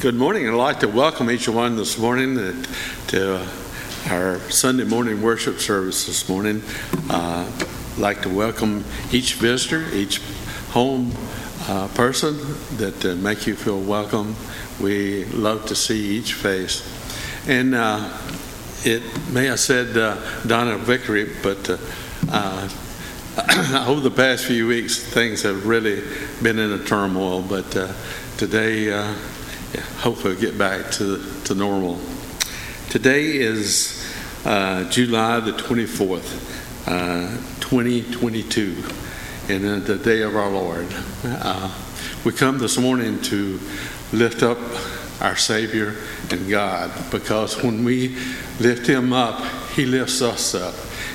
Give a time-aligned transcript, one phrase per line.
[0.00, 0.48] Good morning.
[0.48, 2.36] I'd like to welcome each one this morning
[3.08, 3.44] to
[4.08, 6.62] our Sunday morning worship service this morning.
[7.10, 7.50] Uh,
[7.94, 10.20] I'd like to welcome each visitor, each
[10.70, 11.10] home
[11.66, 12.36] uh, person
[12.76, 14.36] that uh, make you feel welcome.
[14.80, 16.80] We love to see each face.
[17.48, 18.16] And uh,
[18.84, 21.68] it may have said uh, Donna Victory, but
[22.30, 22.68] uh,
[23.88, 26.04] over the past few weeks, things have really
[26.40, 27.42] been in a turmoil.
[27.42, 27.72] But
[28.36, 28.92] today,
[29.98, 31.98] hopefully get back to, to normal.
[32.90, 34.04] Today is
[34.44, 38.84] uh, July the 24th, uh, 2022,
[39.48, 40.86] and uh, the day of our Lord.
[41.24, 41.74] Uh,
[42.24, 43.60] we come this morning to
[44.12, 44.58] lift up
[45.20, 45.96] our Savior
[46.30, 48.16] and God because when we
[48.60, 50.74] lift Him up, He lifts us up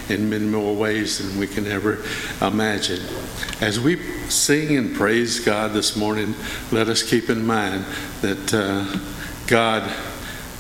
[0.09, 2.03] in many more ways than we can ever
[2.41, 3.01] imagine.
[3.61, 3.97] As we
[4.29, 6.35] sing and praise God this morning,
[6.71, 7.85] let us keep in mind
[8.21, 8.99] that uh,
[9.47, 9.83] God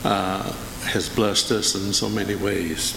[0.03, 0.51] uh,
[0.85, 2.95] has blessed us in so many ways.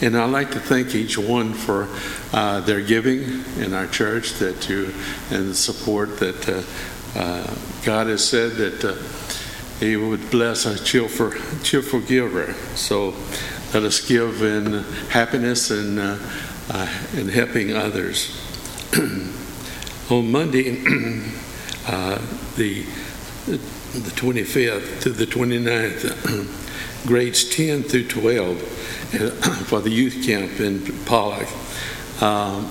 [0.00, 1.88] And I'd like to thank each one for
[2.32, 4.92] uh, their giving in our church, that you
[5.30, 7.54] and the support that uh, uh,
[7.84, 8.96] God has said that uh,
[9.78, 11.30] He would bless a cheerful,
[11.62, 12.54] cheerful giver.
[12.74, 13.14] So
[13.74, 14.72] let us give in
[15.10, 16.16] happiness and, uh,
[16.70, 16.86] uh,
[17.32, 18.40] helping others.
[20.10, 20.78] On Monday,
[21.88, 22.22] uh,
[22.54, 22.84] the,
[23.46, 29.30] the 25th to the 29th, grades 10 through 12 uh,
[29.64, 31.48] for the youth camp in Pollock.
[32.22, 32.66] Um,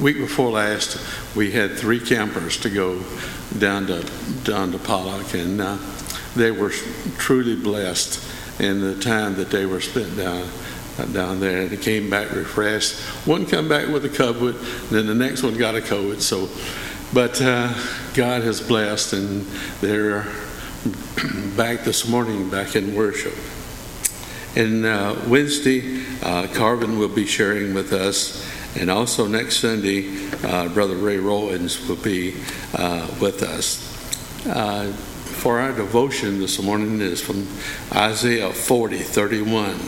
[0.00, 0.98] week before last,
[1.36, 3.02] we had three campers to go
[3.58, 4.10] down to
[4.44, 5.76] down to Pollock, and uh,
[6.34, 6.70] they were
[7.18, 10.48] truly blessed in the time that they were spent down
[11.12, 13.00] down there, and they came back refreshed.
[13.26, 16.20] One come back with a COVID, then the next one got a COVID.
[16.20, 16.48] So,
[17.14, 17.72] but uh,
[18.14, 19.46] God has blessed, and
[19.80, 20.22] they're
[21.56, 23.34] back this morning, back in worship.
[24.54, 28.46] And uh, Wednesday, uh, Carvin will be sharing with us,
[28.76, 32.34] and also next Sunday, uh, Brother Ray Rowans will be
[32.74, 33.88] uh, with us.
[35.32, 37.48] For our devotion this morning is from
[37.92, 39.78] Isaiah 40, 31.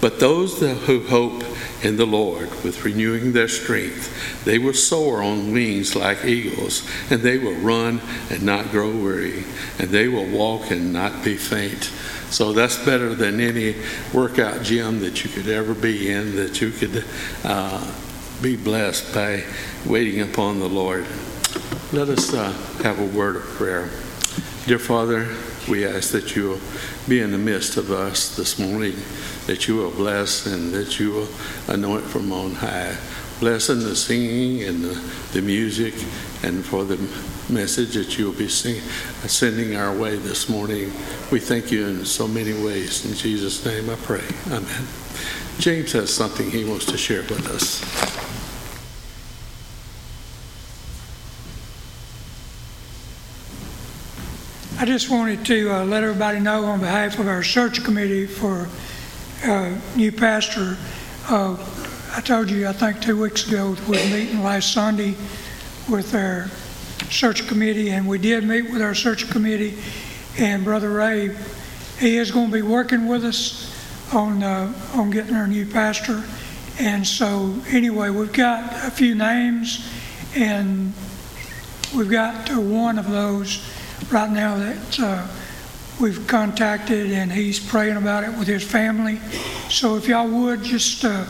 [0.00, 1.44] But those who hope
[1.84, 7.20] in the Lord with renewing their strength, they will soar on wings like eagles, and
[7.22, 8.00] they will run
[8.30, 9.44] and not grow weary,
[9.78, 11.84] and they will walk and not be faint.
[12.30, 13.76] So that's better than any
[14.12, 17.04] workout gym that you could ever be in, that you could
[17.44, 17.94] uh,
[18.40, 19.44] be blessed by
[19.86, 21.06] waiting upon the Lord.
[21.92, 22.50] Let us uh,
[22.82, 23.90] have a word of prayer.
[24.64, 25.28] Dear Father,
[25.68, 26.60] we ask that you will
[27.08, 28.94] be in the midst of us this morning,
[29.48, 31.28] that you will bless and that you will
[31.66, 32.96] anoint from on high.
[33.40, 34.94] Blessing the singing and the,
[35.32, 35.94] the music
[36.44, 36.96] and for the
[37.52, 38.80] message that you will be sing,
[39.26, 40.92] sending our way this morning.
[41.32, 43.04] We thank you in so many ways.
[43.04, 44.22] In Jesus' name I pray.
[44.46, 44.86] Amen.
[45.58, 48.31] James has something he wants to share with us.
[54.82, 58.68] I just wanted to uh, let everybody know on behalf of our search committee for
[59.44, 60.76] uh, new pastor.
[61.28, 61.56] Uh,
[62.12, 65.14] I told you, I think two weeks ago, we were meeting last Sunday
[65.88, 66.48] with our
[67.10, 69.78] search committee, and we did meet with our search committee.
[70.36, 71.30] And Brother Ray,
[72.00, 73.72] he is going to be working with us
[74.12, 76.24] on uh, on getting our new pastor.
[76.80, 79.88] And so, anyway, we've got a few names,
[80.34, 80.92] and
[81.94, 83.64] we've got one of those
[84.10, 85.26] right now that uh,
[86.00, 89.18] we've contacted, and he's praying about it with his family.
[89.68, 91.24] So if y'all would just uh,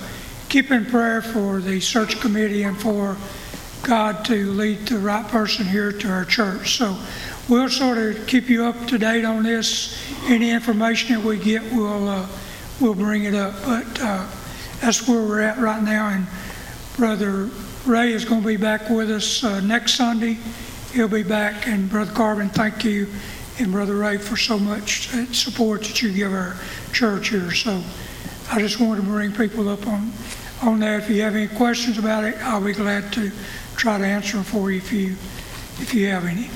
[0.49, 3.17] keep in prayer for the search committee and for
[3.83, 6.77] God to lead the right person here to our church.
[6.77, 6.97] So
[7.49, 9.99] we'll sort of keep you up to date on this.
[10.27, 12.27] Any information that we get, we'll uh,
[12.81, 13.55] we'll bring it up.
[13.65, 14.27] But uh,
[14.81, 16.09] that's where we're at right now.
[16.09, 16.27] And
[16.97, 17.51] Brother
[17.87, 20.39] Ray is going to be back with us uh, next Sunday
[20.93, 21.67] he'll be back.
[21.67, 23.09] And Brother Carvin, thank you,
[23.59, 26.57] and Brother Ray for so much support that you give our
[26.93, 27.53] church here.
[27.53, 27.83] So
[28.51, 30.13] I just wanted to bring people up on
[30.63, 31.03] on that.
[31.03, 33.31] If you have any questions about it, I'll be glad to
[33.77, 35.13] try to answer them for you if you
[35.81, 36.49] if you have any.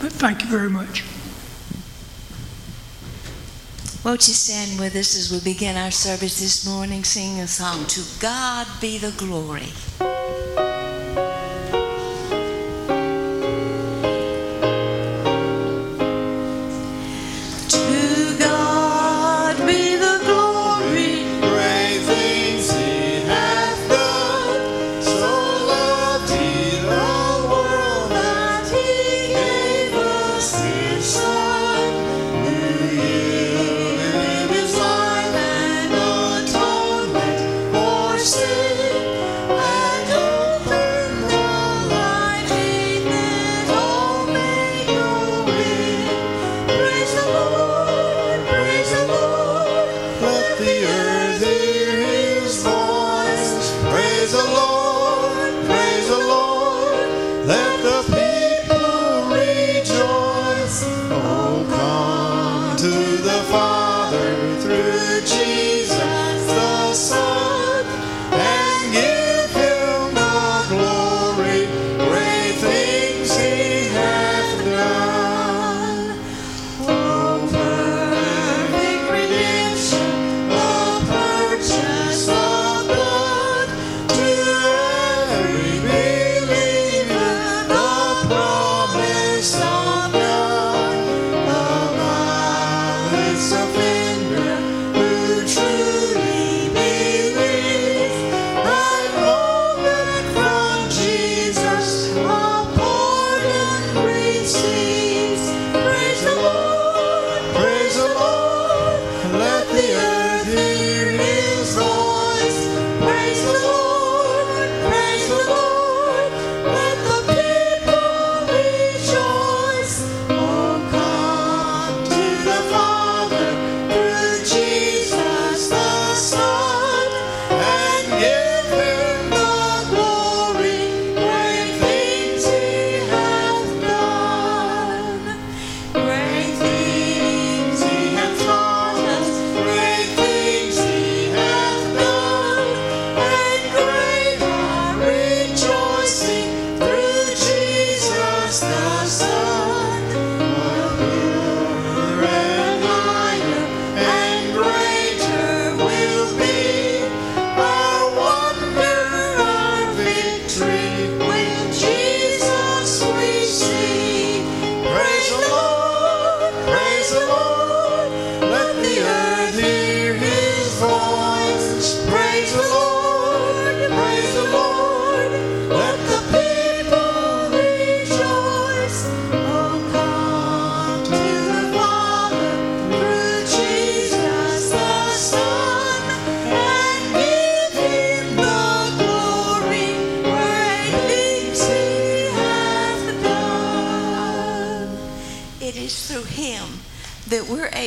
[0.00, 1.04] But thank you very much.
[4.04, 7.84] Won't you stand with us as we begin our service this morning, singing a song,
[7.86, 10.79] To God Be the Glory.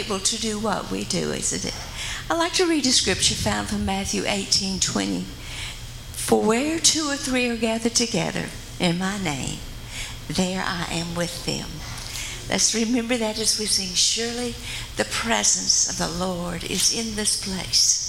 [0.04, 1.74] To do what we do, isn't it?
[2.30, 5.22] I'd like to read a scripture found from Matthew 18 20.
[6.12, 9.60] For where two or three are gathered together in my name,
[10.28, 11.70] there I am with them.
[12.50, 14.56] Let's remember that as we sing, Surely
[14.98, 18.03] the presence of the Lord is in this place.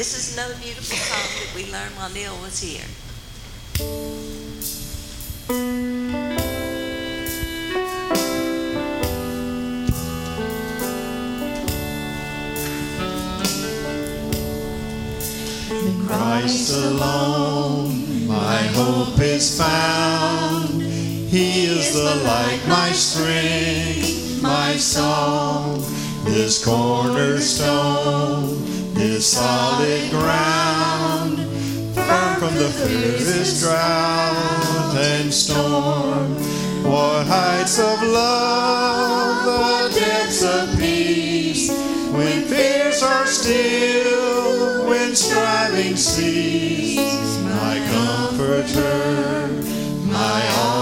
[0.00, 2.80] This is another beautiful song that we learned while Neil was here.
[15.70, 20.82] In Christ alone, my hope is found.
[20.82, 24.09] He is the light, my strength,
[24.80, 25.82] song,
[26.24, 28.48] this cornerstone
[28.96, 31.36] is solid ground,
[31.94, 36.34] firm from the fiercest drought and storm.
[36.82, 41.70] What heights of love what depths of Peace.
[42.10, 49.48] When fears are still, when striving cease, my comforter,
[50.06, 50.79] my all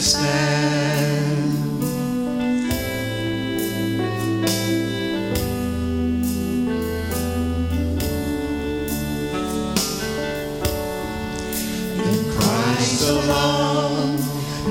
[0.00, 1.54] Stand.
[11.98, 14.18] In Christ alone,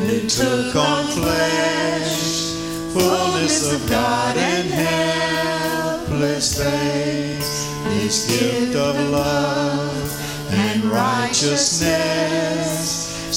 [0.07, 2.53] who took on flesh,
[2.93, 7.67] fullness of God and helpless faith,
[8.01, 13.06] His gift of love and righteousness,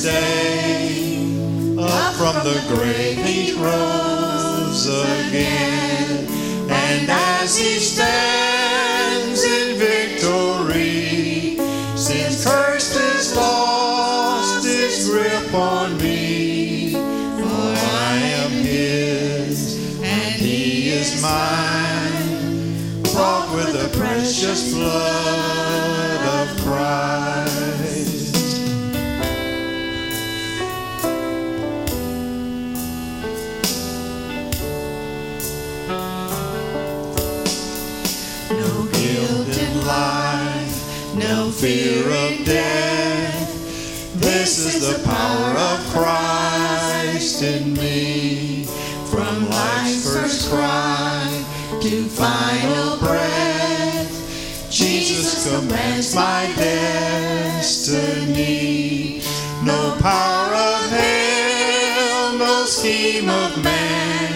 [0.00, 6.26] Day, up from the grave he rose again,
[6.70, 8.51] and as he stands
[42.52, 43.48] death.
[44.20, 48.66] This is the power of Christ in me.
[49.10, 51.44] From life's first cry
[51.80, 54.12] to final breath,
[54.70, 58.02] Jesus commands my destiny.
[59.64, 64.30] No power of hell, no scheme of man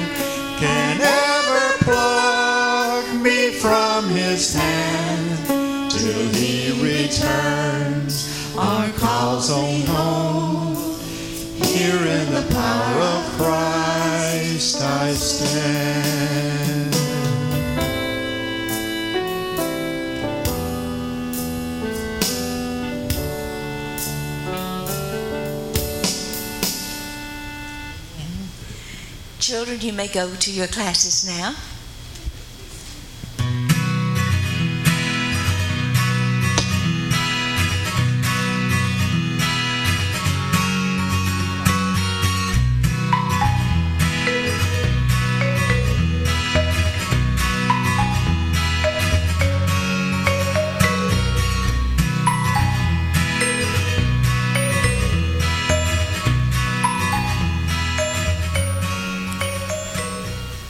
[0.58, 7.65] can ever pluck me from his hand till he returns
[8.58, 10.76] or calls on home.
[11.62, 16.96] Here in the power of Christ I stand.
[29.38, 31.54] Children, you may go to your classes now.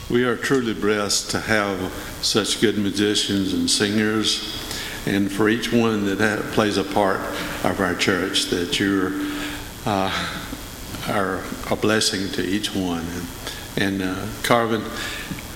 [0.08, 4.62] We are truly blessed to have such good musicians and singers,
[5.04, 7.18] and for each one that ha- plays a part
[7.64, 9.12] of our church, that you're
[9.84, 10.38] uh,
[11.08, 13.04] are a blessing to each one.
[13.76, 14.82] And, and uh, Carvin,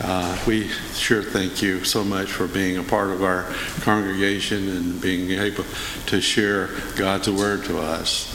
[0.03, 3.45] uh, we sure thank you so much for being a part of our
[3.83, 5.65] congregation and being able
[6.07, 8.27] to share God's word to us.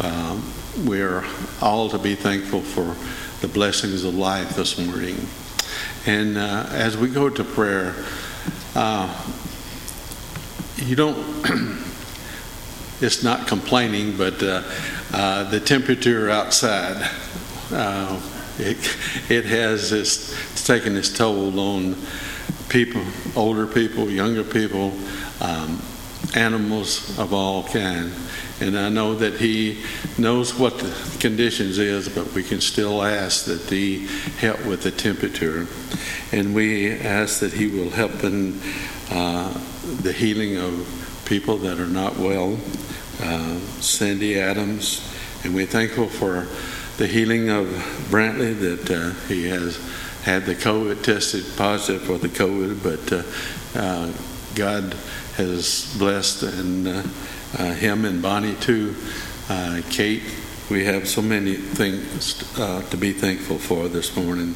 [0.00, 1.24] Um, we're
[1.60, 2.96] all to be thankful for
[3.40, 5.16] the blessings of life this morning.
[6.06, 7.94] And uh, as we go to prayer,
[8.74, 9.32] uh,
[10.76, 11.16] you don't,
[13.00, 14.62] it's not complaining, but uh,
[15.12, 17.10] uh, the temperature outside,
[17.72, 18.20] uh,
[18.58, 18.76] it,
[19.28, 21.96] it has its, it's taken its toll on
[22.68, 23.02] people,
[23.34, 24.92] older people, younger people,
[25.40, 25.82] um,
[26.34, 28.12] animals of all kind.
[28.60, 29.82] And I know that he
[30.18, 34.06] knows what the conditions is, but we can still ask that he
[34.38, 35.66] help with the temperature.
[36.32, 38.60] And we ask that he will help in
[39.10, 39.52] uh,
[40.02, 42.58] the healing of people that are not well.
[43.22, 45.10] Uh, Sandy Adams,
[45.42, 46.46] and we're thankful for
[46.98, 47.66] the healing of
[48.10, 49.78] Brantley that uh, he has
[50.22, 53.22] had the COVID tested positive for the COVID, but uh,
[53.82, 54.12] uh,
[54.54, 54.94] God
[55.36, 57.10] has blessed and
[57.58, 58.94] uh, him and Bonnie too.
[59.48, 60.22] Uh, Kate,
[60.70, 64.54] we have so many things uh, to be thankful for this morning.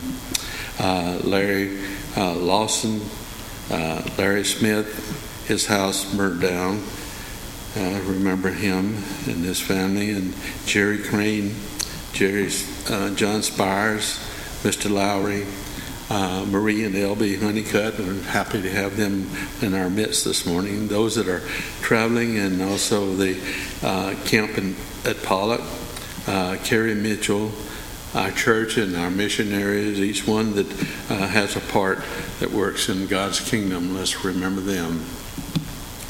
[0.78, 1.78] Uh, Larry
[2.16, 3.00] uh, Lawson,
[3.70, 6.82] uh, Larry Smith, his house burned down.
[7.76, 10.32] I remember him and his family, and
[10.64, 11.56] Jerry Crane,
[12.12, 12.64] Jerry's
[13.16, 14.20] John Spires,
[14.62, 14.88] Mr.
[14.88, 15.44] Lowry,
[16.10, 17.98] uh, Marie and Elby Honeycutt.
[17.98, 19.30] We're happy to have them
[19.62, 20.88] in our midst this morning.
[20.88, 21.40] Those that are
[21.80, 23.40] traveling and also the
[23.82, 25.62] uh, camp in, at Pollock,
[26.26, 27.50] uh, Carrie Mitchell,
[28.14, 30.70] our church and our missionaries, each one that
[31.10, 32.02] uh, has a part
[32.40, 33.94] that works in God's kingdom.
[33.94, 35.04] Let's remember them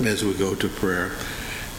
[0.00, 1.12] as we go to prayer.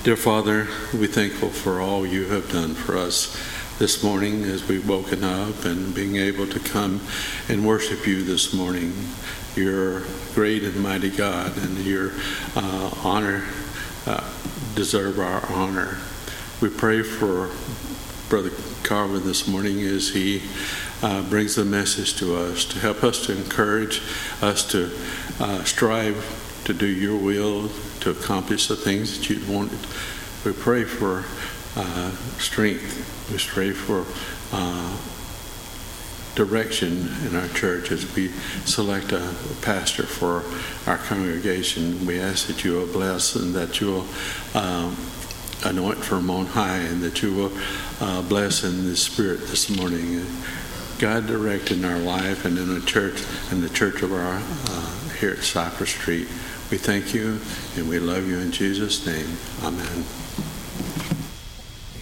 [0.03, 3.35] Dear Father, we're thankful for all you have done for us
[3.77, 7.01] this morning as we've woken up and being able to come
[7.49, 8.93] and worship you this morning.
[9.55, 10.03] You're
[10.33, 12.11] great and mighty God, and your
[12.55, 13.43] uh, honor
[14.05, 14.23] uh,
[14.75, 15.97] deserve our honor.
[16.61, 17.49] We pray for
[18.29, 18.51] Brother
[18.83, 20.41] Carvin this morning as he
[21.01, 24.01] uh, brings the message to us to help us to encourage
[24.41, 24.89] us to
[25.39, 29.79] uh, strive to do your will, to accomplish the things that you wanted.
[30.45, 31.25] We pray for
[31.75, 34.05] uh, strength we pray for
[34.51, 34.97] uh,
[36.35, 38.27] direction in our church as we
[38.65, 40.43] select a pastor for
[40.89, 42.05] our congregation.
[42.05, 44.07] We ask that you will bless and that you will
[44.53, 44.95] um,
[45.63, 47.51] anoint from on high and that you will
[47.99, 50.25] uh, bless in the spirit this morning.
[50.99, 55.09] God direct in our life and in the church and the church of our uh,
[55.19, 56.27] here at Cypress Street.
[56.69, 57.39] We thank you
[57.75, 59.37] and we love you in Jesus' name.
[59.63, 60.24] Amen.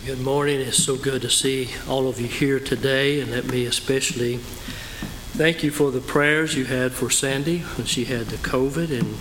[0.06, 0.60] Good morning.
[0.60, 5.64] It's so good to see all of you here today, and let me especially thank
[5.64, 9.00] you for the prayers you had for Sandy when she had the COVID.
[9.00, 9.18] And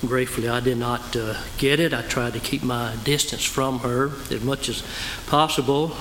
[0.00, 1.94] gratefully, I did not uh, get it.
[1.94, 4.82] I tried to keep my distance from her as much as
[5.28, 5.92] possible.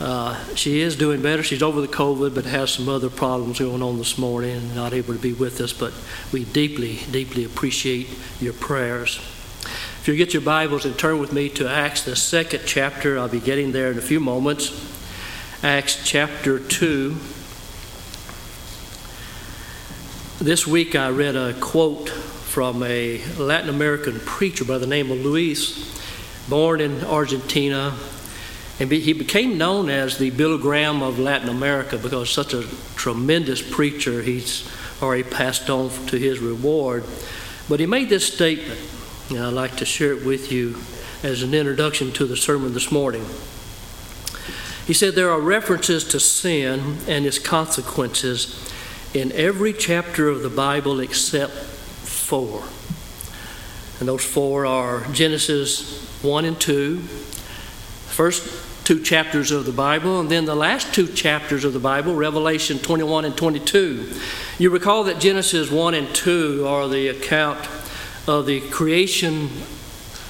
[0.00, 1.44] Uh, she is doing better.
[1.44, 4.92] She's over the COVID, but has some other problems going on this morning and not
[4.92, 5.72] able to be with us.
[5.72, 5.92] But
[6.32, 8.08] we deeply, deeply appreciate
[8.40, 9.20] your prayers.
[10.04, 13.26] If you get your Bibles and turn with me to Acts, the second chapter, I'll
[13.26, 14.70] be getting there in a few moments.
[15.62, 17.16] Acts chapter 2.
[20.44, 25.24] This week I read a quote from a Latin American preacher by the name of
[25.24, 25.98] Luis,
[26.50, 27.94] born in Argentina.
[28.78, 32.64] And he became known as the Billy Graham of Latin America because such a
[32.94, 34.20] tremendous preacher.
[34.20, 37.04] He's already passed on to his reward.
[37.70, 38.78] But he made this statement
[39.30, 40.76] and I'd like to share it with you
[41.22, 43.24] as an introduction to the sermon this morning.
[44.86, 48.70] He said there are references to sin and its consequences
[49.14, 52.64] in every chapter of the Bible except four.
[53.98, 60.30] And those four are Genesis 1 and 2, first two chapters of the Bible, and
[60.30, 64.12] then the last two chapters of the Bible, Revelation 21 and 22.
[64.58, 67.66] You recall that Genesis 1 and 2 are the account
[68.26, 69.50] of the creation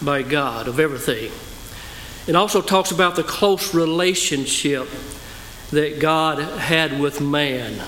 [0.02, 1.30] by God of everything.
[2.26, 4.88] It also talks about the close relationship
[5.70, 7.82] that God had with man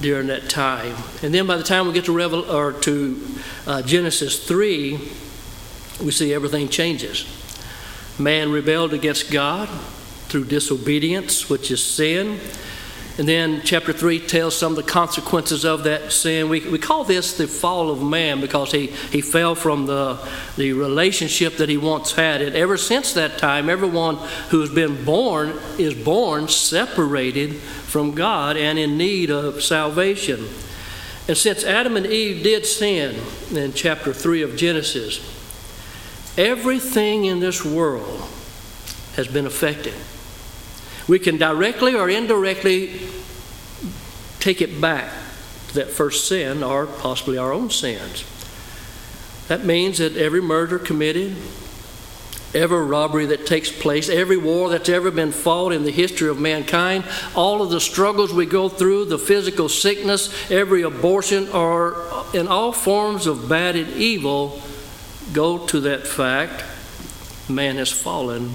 [0.00, 0.96] during that time.
[1.22, 3.26] And then by the time we get to Revel- or to
[3.66, 4.98] uh, Genesis 3,
[6.02, 7.24] we see everything changes.
[8.18, 9.68] Man rebelled against God
[10.28, 12.40] through disobedience, which is sin.
[13.16, 16.48] And then chapter 3 tells some of the consequences of that sin.
[16.48, 20.18] We, we call this the fall of man because he, he fell from the,
[20.56, 22.42] the relationship that he once had.
[22.42, 24.16] And ever since that time, everyone
[24.48, 30.48] who has been born is born separated from God and in need of salvation.
[31.28, 33.14] And since Adam and Eve did sin
[33.54, 35.20] in chapter 3 of Genesis,
[36.36, 38.28] everything in this world
[39.14, 39.94] has been affected.
[41.06, 43.00] We can directly or indirectly
[44.40, 45.10] take it back
[45.68, 48.24] to that first sin or possibly our own sins.
[49.48, 51.36] That means that every murder committed,
[52.54, 56.40] every robbery that takes place, every war that's ever been fought in the history of
[56.40, 62.48] mankind, all of the struggles we go through, the physical sickness, every abortion, or in
[62.48, 64.62] all forms of bad and evil,
[65.32, 66.64] go to that fact
[67.48, 68.54] man has fallen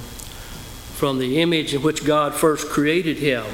[1.00, 3.46] from the image in which God first created him.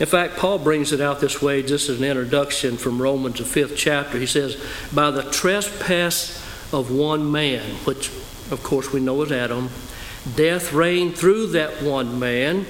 [0.00, 3.44] In fact, Paul brings it out this way just as an introduction from Romans, the
[3.44, 4.18] fifth chapter.
[4.18, 4.60] He says,
[4.92, 8.08] By the trespass of one man, which
[8.50, 9.70] of course we know is Adam,
[10.34, 12.66] death reigned through that one man.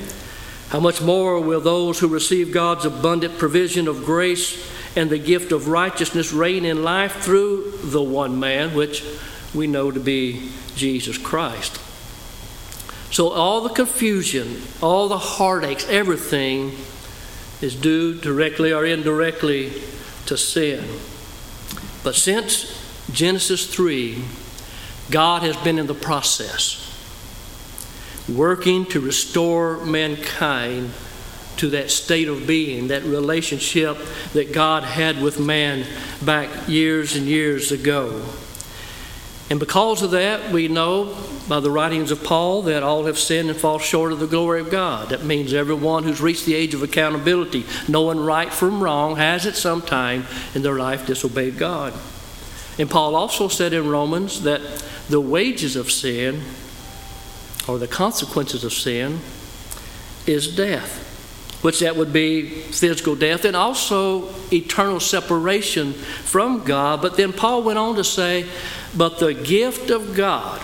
[0.69, 5.53] How much more will those who receive God's abundant provision of grace and the gift
[5.53, 9.03] of righteousness reign in life through the one man, which
[9.55, 11.81] we know to be Jesus Christ.
[13.11, 16.73] So all the confusion, all the heartaches, everything
[17.61, 19.73] is due directly or indirectly
[20.27, 20.85] to sin.
[22.03, 22.77] But since
[23.13, 24.23] Genesis 3,
[25.11, 26.87] God has been in the process,
[28.29, 30.93] working to restore mankind
[31.57, 33.99] to that state of being, that relationship
[34.33, 35.85] that God had with man
[36.25, 38.25] back years and years ago.
[39.51, 41.17] And because of that, we know
[41.51, 44.61] by the writings of Paul that all have sinned and fall short of the glory
[44.61, 45.09] of God.
[45.09, 49.57] That means everyone who's reached the age of accountability, knowing right from wrong, has at
[49.57, 51.93] some time in their life disobeyed God.
[52.79, 54.61] And Paul also said in Romans that
[55.09, 56.41] the wages of sin,
[57.67, 59.19] or the consequences of sin,
[60.29, 61.09] is death
[61.63, 67.03] which that would be physical death and also eternal separation from God.
[67.03, 68.47] But then Paul went on to say,
[68.97, 70.63] but the gift of God,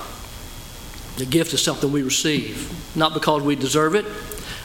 [1.17, 4.05] the gift is something we receive, not because we deserve it,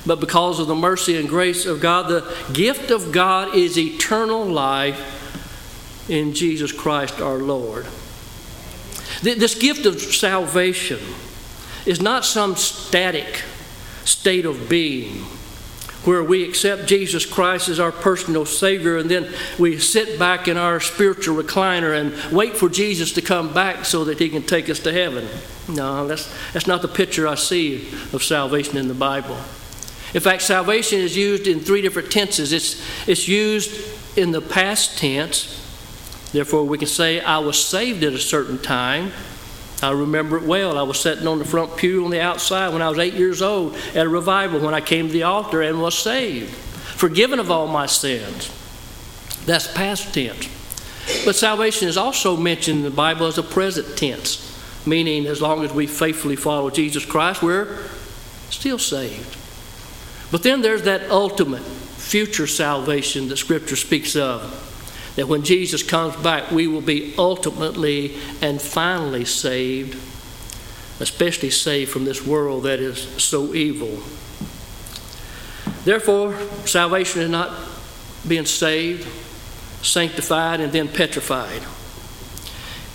[0.06, 2.10] but because of the mercy and grace of God.
[2.10, 7.86] The gift of God is eternal life in Jesus Christ our Lord.
[9.22, 11.00] This gift of salvation
[11.86, 13.44] is not some static
[14.04, 15.26] state of being
[16.04, 20.58] where we accept Jesus Christ as our personal Savior and then we sit back in
[20.58, 24.70] our spiritual recliner and wait for Jesus to come back so that He can take
[24.70, 25.28] us to heaven.
[25.70, 29.38] No, that's, that's not the picture I see of salvation in the Bible.
[30.14, 32.52] In fact, salvation is used in three different tenses.
[32.52, 35.58] It's, it's used in the past tense.
[36.34, 39.12] Therefore, we can say, I was saved at a certain time.
[39.82, 40.78] I remember it well.
[40.78, 43.42] I was sitting on the front pew on the outside when I was eight years
[43.42, 47.50] old at a revival when I came to the altar and was saved, forgiven of
[47.50, 48.52] all my sins.
[49.46, 50.48] That's past tense.
[51.26, 54.48] But salvation is also mentioned in the Bible as a present tense,
[54.86, 57.84] meaning as long as we faithfully follow Jesus Christ, we're
[58.52, 59.38] still saved.
[60.32, 64.68] But then there's that ultimate future salvation that Scripture speaks of
[65.22, 69.94] that when Jesus comes back, we will be ultimately and finally saved,
[71.00, 74.02] especially saved from this world that is so evil.
[75.86, 77.56] Therefore, salvation is not
[78.28, 79.08] being saved,
[79.86, 81.62] sanctified, and then petrified.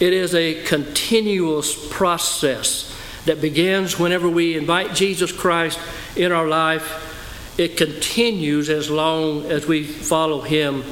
[0.00, 2.92] It is a continuous process
[3.26, 5.78] that begins whenever we invite Jesus Christ
[6.16, 7.54] in our life.
[7.56, 10.82] It continues as long as we follow Him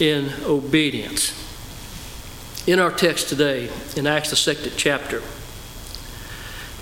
[0.00, 1.36] in obedience.
[2.66, 5.22] In our text today, in Acts the second chapter,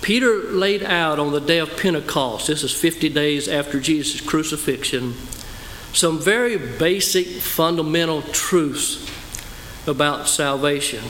[0.01, 5.13] Peter laid out on the day of Pentecost, this is 50 days after Jesus' crucifixion,
[5.93, 9.09] some very basic fundamental truths
[9.87, 11.03] about salvation.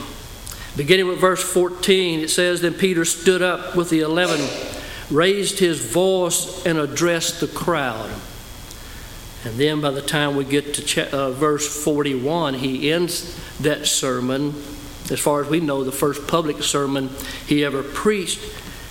[0.76, 4.40] Beginning with verse 14, it says, Then Peter stood up with the eleven,
[5.10, 8.10] raised his voice, and addressed the crowd.
[9.44, 14.54] And then by the time we get to uh, verse 41, he ends that sermon,
[15.10, 17.10] as far as we know, the first public sermon
[17.46, 18.40] he ever preached.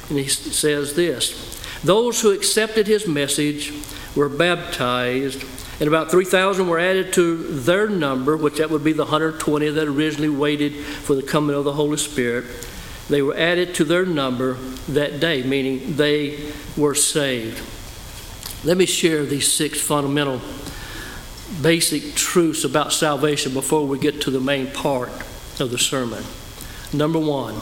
[0.10, 3.72] And he says this Those who accepted his message
[4.16, 5.46] were baptized,
[5.80, 9.88] and about 3,000 were added to their number, which that would be the 120 that
[9.88, 12.46] originally waited for the coming of the Holy Spirit.
[13.08, 14.54] They were added to their number
[14.90, 17.60] that day, meaning they were saved.
[18.64, 20.42] Let me share these six fundamental
[21.62, 25.10] basic truths about salvation before we get to the main part
[25.60, 26.24] of the sermon.
[26.92, 27.56] Number one,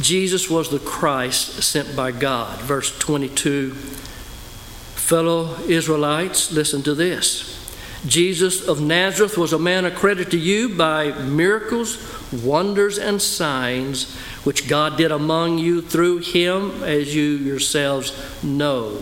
[0.00, 2.60] Jesus was the Christ sent by God.
[2.60, 7.60] Verse 22 Fellow Israelites, listen to this.
[8.06, 11.98] Jesus of Nazareth was a man accredited to you by miracles,
[12.32, 18.98] wonders, and signs which God did among you through him, as you yourselves know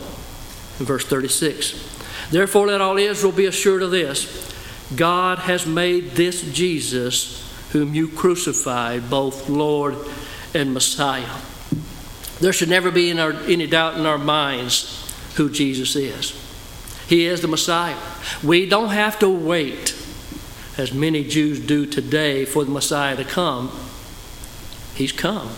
[0.79, 2.29] in verse 36.
[2.31, 4.51] Therefore, let all Israel be assured of this
[4.97, 9.97] God has made this Jesus, whom you crucified, both Lord
[10.55, 11.41] and Messiah.
[12.41, 14.99] There should never be any doubt in our minds
[15.37, 16.39] who Jesus is.
[17.09, 17.97] He is the Messiah.
[18.43, 19.97] We don't have to wait,
[20.77, 23.71] as many Jews do today, for the Messiah to come.
[24.95, 25.51] He's come.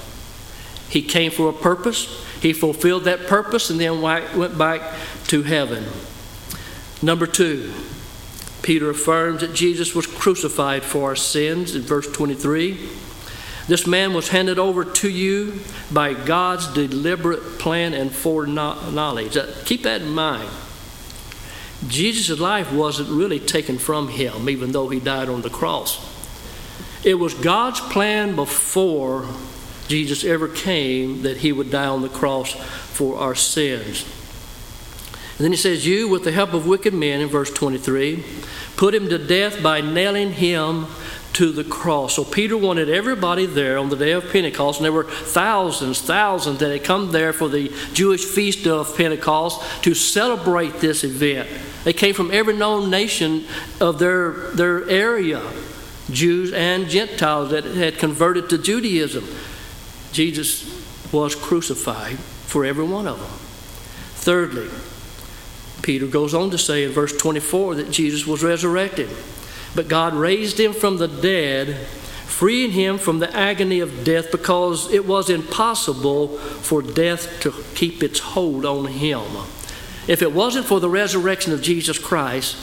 [0.88, 2.23] He came for a purpose.
[2.44, 4.83] He fulfilled that purpose and then went back
[5.28, 5.83] to heaven.
[7.00, 7.72] Number two,
[8.61, 12.87] Peter affirms that Jesus was crucified for our sins in verse 23.
[13.66, 19.38] This man was handed over to you by God's deliberate plan and foreknowledge.
[19.64, 20.50] Keep that in mind.
[21.88, 25.98] Jesus' life wasn't really taken from him, even though he died on the cross.
[27.07, 29.28] It was God's plan before
[29.88, 34.04] Jesus ever came that he would die on the cross for our sins.
[35.36, 38.24] And then he says, You, with the help of wicked men, in verse 23,
[38.76, 40.86] put him to death by nailing him
[41.34, 42.14] to the cross.
[42.14, 46.60] So Peter wanted everybody there on the day of Pentecost, and there were thousands, thousands
[46.60, 51.48] that had come there for the Jewish feast of Pentecost to celebrate this event.
[51.82, 53.44] They came from every known nation
[53.80, 55.42] of their, their area,
[56.10, 59.24] Jews and Gentiles that had converted to Judaism.
[60.14, 63.31] Jesus was crucified for every one of them.
[64.14, 64.70] Thirdly,
[65.83, 69.11] Peter goes on to say in verse 24 that Jesus was resurrected.
[69.74, 71.77] But God raised him from the dead,
[72.27, 78.03] freeing him from the agony of death because it was impossible for death to keep
[78.03, 79.22] its hold on him.
[80.07, 82.57] If it wasn't for the resurrection of Jesus Christ,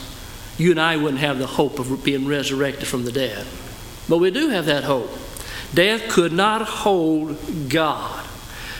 [0.57, 3.45] you and I wouldn't have the hope of being resurrected from the dead.
[4.07, 5.11] But we do have that hope.
[5.73, 7.37] Death could not hold
[7.69, 8.25] God.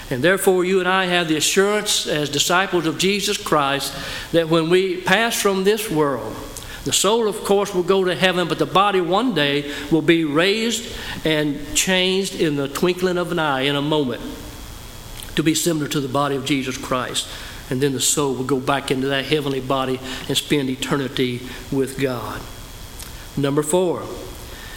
[0.10, 3.96] And therefore, you and I have the assurance as disciples of Jesus Christ
[4.34, 6.36] that when we pass from this world,
[6.84, 10.26] the soul, of course, will go to heaven, but the body one day will be
[10.26, 14.22] raised and changed in the twinkling of an eye in a moment
[15.36, 17.28] to be similar to the body of Jesus Christ.
[17.70, 22.02] And then the soul will go back into that heavenly body and spend eternity with
[22.02, 22.42] God.
[23.38, 24.04] Number four,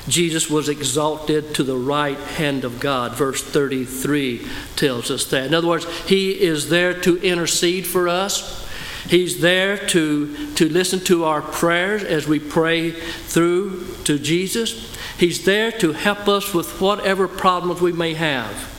[0.08, 3.14] Jesus was exalted to the right hand of God.
[3.14, 5.46] Verse 33 tells us that.
[5.46, 8.62] In other words, He is there to intercede for us.
[9.08, 14.94] He's there to, to listen to our prayers as we pray through to Jesus.
[15.18, 18.72] He's there to help us with whatever problems we may have.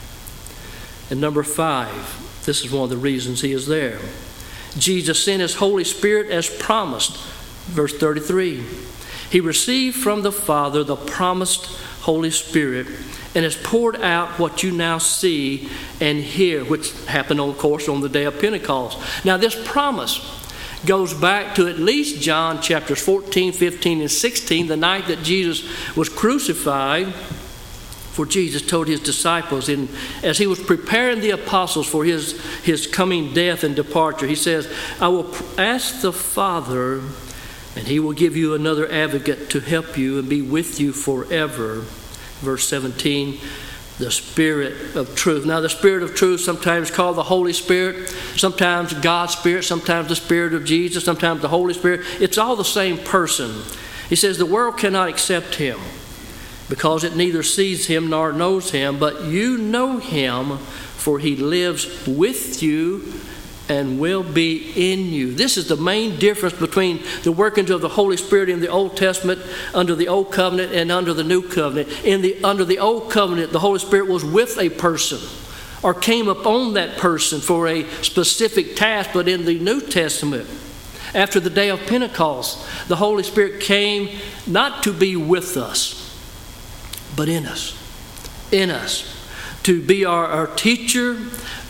[1.10, 4.00] And number five, this is one of the reasons He is there.
[4.78, 7.18] Jesus sent His Holy Spirit as promised.
[7.68, 8.64] Verse 33.
[9.30, 11.66] He received from the Father the promised
[12.02, 12.88] Holy Spirit
[13.34, 18.00] and has poured out what you now see and hear, which happened, of course, on
[18.02, 18.98] the day of Pentecost.
[19.26, 20.42] Now, this promise
[20.86, 25.96] goes back to at least John chapters 14, 15, and 16, the night that Jesus
[25.96, 27.14] was crucified.
[27.14, 29.90] For Jesus told his disciples, in,
[30.24, 34.74] as he was preparing the apostles for his, his coming death and departure, he says,
[35.02, 37.02] I will ask the Father,
[37.76, 41.86] and he will give you another advocate to help you and be with you forever
[42.42, 43.40] verse 17,
[43.98, 45.46] the Spirit of truth.
[45.46, 50.16] Now, the Spirit of truth, sometimes called the Holy Spirit, sometimes God's Spirit, sometimes the
[50.16, 52.02] Spirit of Jesus, sometimes the Holy Spirit.
[52.22, 53.64] It's all the same person.
[54.10, 55.80] He says, The world cannot accept him
[56.70, 62.08] because it neither sees him nor knows him, but you know him, for he lives
[62.08, 63.14] with you
[63.68, 65.34] and will be in you.
[65.34, 68.96] This is the main difference between the workings of the Holy Spirit in the Old
[68.96, 69.42] Testament,
[69.74, 71.90] under the Old Covenant, and under the New Covenant.
[72.04, 75.20] In the under the Old Covenant, the Holy Spirit was with a person
[75.84, 80.48] or came upon that person for a specific task, but in the New Testament,
[81.14, 84.10] after the day of Pentecost, the Holy Spirit came
[84.48, 86.02] not to be with us,
[87.16, 87.82] but in us.
[88.52, 89.15] In us
[89.66, 91.18] to be our, our teacher,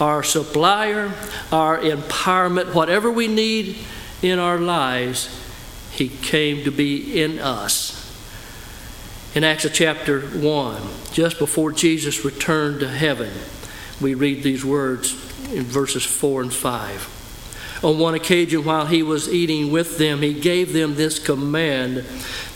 [0.01, 1.13] our supplier,
[1.49, 3.77] our empowerment, whatever we need
[4.21, 5.29] in our lives,
[5.93, 8.01] He came to be in us.
[9.33, 10.81] In Acts chapter 1,
[11.13, 13.31] just before Jesus returned to heaven,
[14.01, 15.13] we read these words
[15.53, 17.81] in verses 4 and 5.
[17.81, 22.03] On one occasion, while he was eating with them, he gave them this command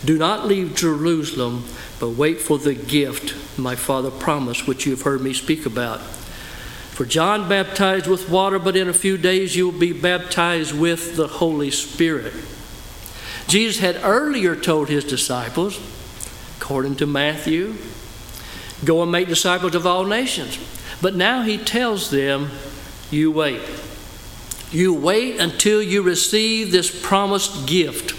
[0.04, 1.64] Do not leave Jerusalem
[2.00, 6.00] but wait for the gift my Father promised, which you have heard me speak about.
[6.00, 11.16] For John baptized with water, but in a few days you will be baptized with
[11.16, 12.34] the Holy Spirit.
[13.48, 15.80] Jesus had earlier told his disciples,
[16.58, 17.76] according to Matthew,
[18.84, 20.60] go and make disciples of all nations.
[21.02, 22.50] But now he tells them,
[23.10, 23.62] you wait.
[24.72, 28.14] You wait until you receive this promised gift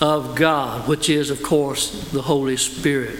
[0.00, 3.18] of God, which is, of course, the Holy Spirit.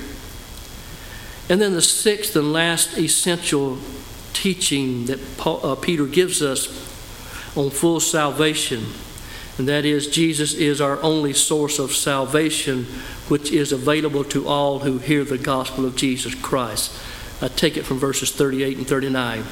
[1.49, 3.79] And then the sixth and last essential
[4.33, 6.69] teaching that Paul, uh, Peter gives us
[7.57, 8.87] on full salvation,
[9.59, 12.85] and that is Jesus is our only source of salvation,
[13.29, 16.97] which is available to all who hear the gospel of Jesus Christ.
[17.43, 19.45] I take it from verses 38 and 39.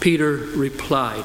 [0.00, 1.24] Peter replied,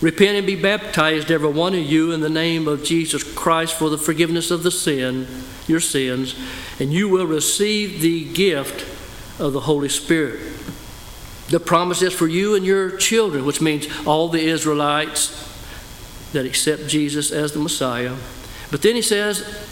[0.00, 3.90] Repent and be baptized, every one of you, in the name of Jesus Christ for
[3.90, 5.26] the forgiveness of the sin,
[5.66, 6.34] your sins,
[6.80, 8.80] and you will receive the gift
[9.38, 10.40] of the Holy Spirit.
[11.48, 15.48] The promise is for you and your children, which means all the Israelites
[16.32, 18.16] that accept Jesus as the Messiah.
[18.70, 19.68] But then he says,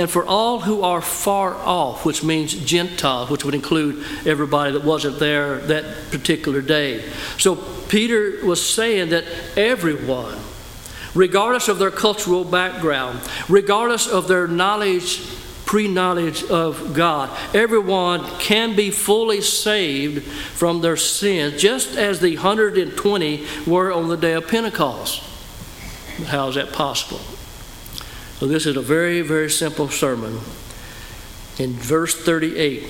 [0.00, 4.82] and for all who are far off, which means Gentiles, which would include everybody that
[4.82, 7.04] wasn't there that particular day.
[7.36, 9.26] So Peter was saying that
[9.58, 10.38] everyone,
[11.14, 15.20] regardless of their cultural background, regardless of their knowledge,
[15.66, 22.36] pre knowledge of God, everyone can be fully saved from their sins, just as the
[22.36, 25.22] 120 were on the day of Pentecost.
[26.28, 27.20] How is that possible?
[28.40, 30.32] So, this is a very, very simple sermon.
[31.58, 32.86] In verse 38,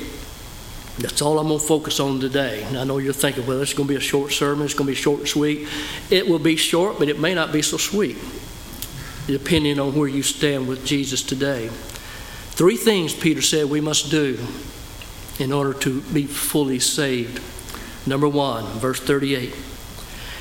[0.99, 2.63] that's all I'm going to focus on today.
[2.63, 4.87] And I know you're thinking, well, it's going to be a short sermon, it's going
[4.87, 5.67] to be short and sweet.
[6.09, 8.17] It will be short, but it may not be so sweet,
[9.27, 11.67] depending on where you stand with Jesus today.
[11.67, 14.39] Three things Peter said we must do
[15.41, 17.43] in order to be fully saved.
[18.07, 19.53] Number one, verse 38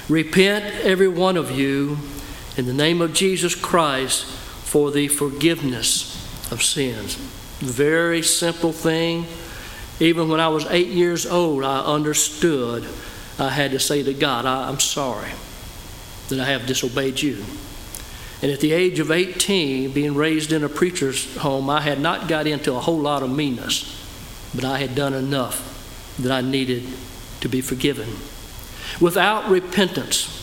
[0.07, 1.97] Repent, every one of you,
[2.57, 4.35] in the name of Jesus Christ
[4.69, 7.15] for the forgiveness of sins.
[7.59, 9.25] Very simple thing.
[9.99, 12.87] Even when I was eight years old, I understood
[13.39, 15.31] I had to say to God, I'm sorry
[16.27, 17.43] that I have disobeyed you.
[18.43, 22.27] And at the age of 18, being raised in a preacher's home, I had not
[22.27, 23.95] got into a whole lot of meanness,
[24.53, 26.83] but I had done enough that I needed
[27.41, 28.07] to be forgiven.
[29.01, 30.38] Without repentance,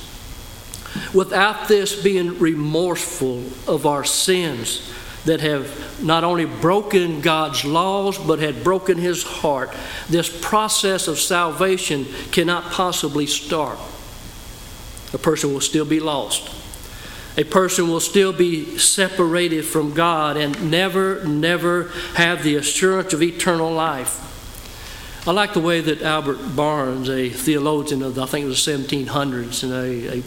[1.14, 4.92] without this being remorseful of our sins
[5.25, 9.75] that have not only broken God's laws but had broken his heart,
[10.09, 13.79] this process of salvation cannot possibly start.
[15.12, 16.53] A person will still be lost.
[17.38, 23.23] A person will still be separated from God and never, never have the assurance of
[23.23, 24.23] eternal life.
[25.29, 28.73] I like the way that Albert Barnes, a theologian of, I think it was the
[28.73, 30.23] 1700s, and a, a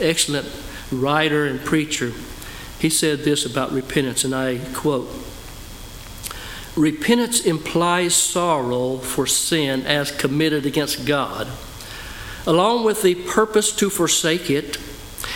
[0.00, 0.48] excellent
[0.90, 2.12] writer and preacher,
[2.78, 5.08] he said this about repentance, and I quote
[6.76, 11.46] Repentance implies sorrow for sin as committed against God,
[12.46, 14.78] along with the purpose to forsake it.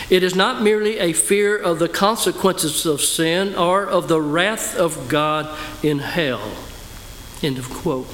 [0.09, 4.75] It is not merely a fear of the consequences of sin or of the wrath
[4.75, 6.51] of God in hell.
[7.41, 8.07] End of quote.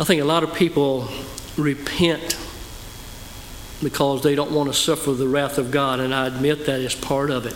[0.00, 1.08] I think a lot of people
[1.56, 2.36] repent
[3.82, 6.94] because they don't want to suffer the wrath of God, and I admit that is
[6.94, 7.54] part of it.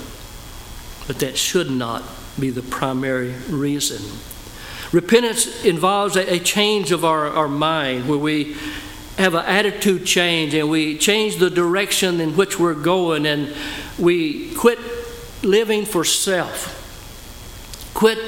[1.07, 2.03] But that should not
[2.39, 4.19] be the primary reason.
[4.93, 8.57] Repentance involves a, change of our, our mind where we
[9.19, 13.55] have an attitude change and we change the direction in which we're going and
[13.99, 14.79] we quit
[15.43, 16.79] living for self,
[17.95, 18.19] quit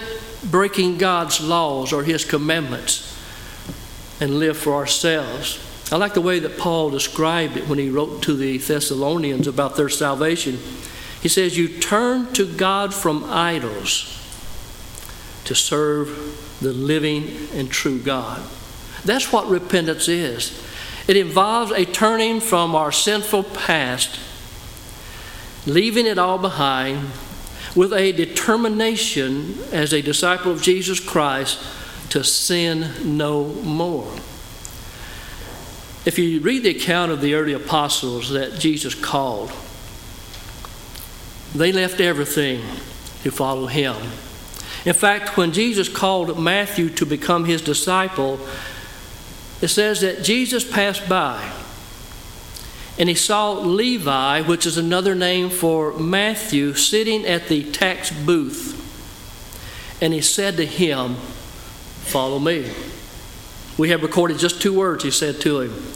[0.50, 3.10] breaking God's laws or His commandments,
[4.20, 5.58] and live for ourselves.
[5.92, 9.76] I like the way that Paul described it when he wrote to the Thessalonians about
[9.76, 10.58] their salvation.
[11.20, 14.20] He says, You turn to God from idols
[15.44, 18.42] to serve the living and true God.
[19.04, 20.62] That's what repentance is.
[21.06, 24.18] It involves a turning from our sinful past,
[25.66, 27.10] leaving it all behind,
[27.76, 31.62] with a determination as a disciple of Jesus Christ
[32.10, 34.10] to sin no more.
[36.06, 39.50] If you read the account of the early apostles that Jesus called,
[41.54, 42.60] they left everything
[43.22, 43.96] to follow him.
[44.84, 48.38] In fact, when Jesus called Matthew to become his disciple,
[49.62, 51.52] it says that Jesus passed by
[52.98, 58.80] and he saw Levi, which is another name for Matthew, sitting at the tax booth.
[60.00, 61.16] And he said to him,
[62.04, 62.70] Follow me.
[63.76, 65.93] We have recorded just two words he said to him.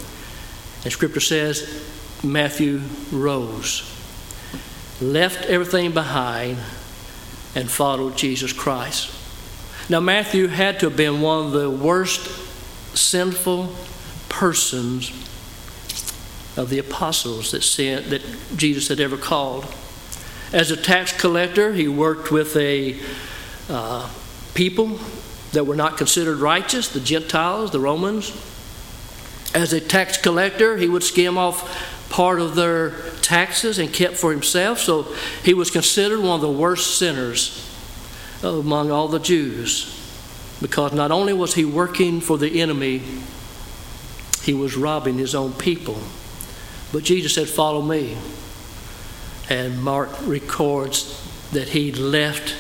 [0.84, 1.84] And scripture says
[2.22, 2.80] Matthew
[3.12, 3.82] rose,
[5.00, 6.58] left everything behind,
[7.54, 9.14] and followed Jesus Christ.
[9.90, 12.26] Now, Matthew had to have been one of the worst
[12.96, 13.74] sinful
[14.28, 15.10] persons
[16.56, 18.22] of the apostles that, sent, that
[18.56, 19.64] Jesus had ever called.
[20.52, 22.98] As a tax collector, he worked with a
[23.68, 24.10] uh,
[24.54, 24.98] people
[25.52, 28.30] that were not considered righteous, the Gentiles, the Romans.
[29.54, 32.90] As a tax collector, he would skim off part of their
[33.22, 34.78] taxes and kept for himself.
[34.78, 37.64] So he was considered one of the worst sinners
[38.42, 39.94] among all the Jews
[40.60, 43.02] because not only was he working for the enemy,
[44.42, 45.98] he was robbing his own people.
[46.92, 48.16] But Jesus said, Follow me.
[49.50, 52.54] And Mark records that he left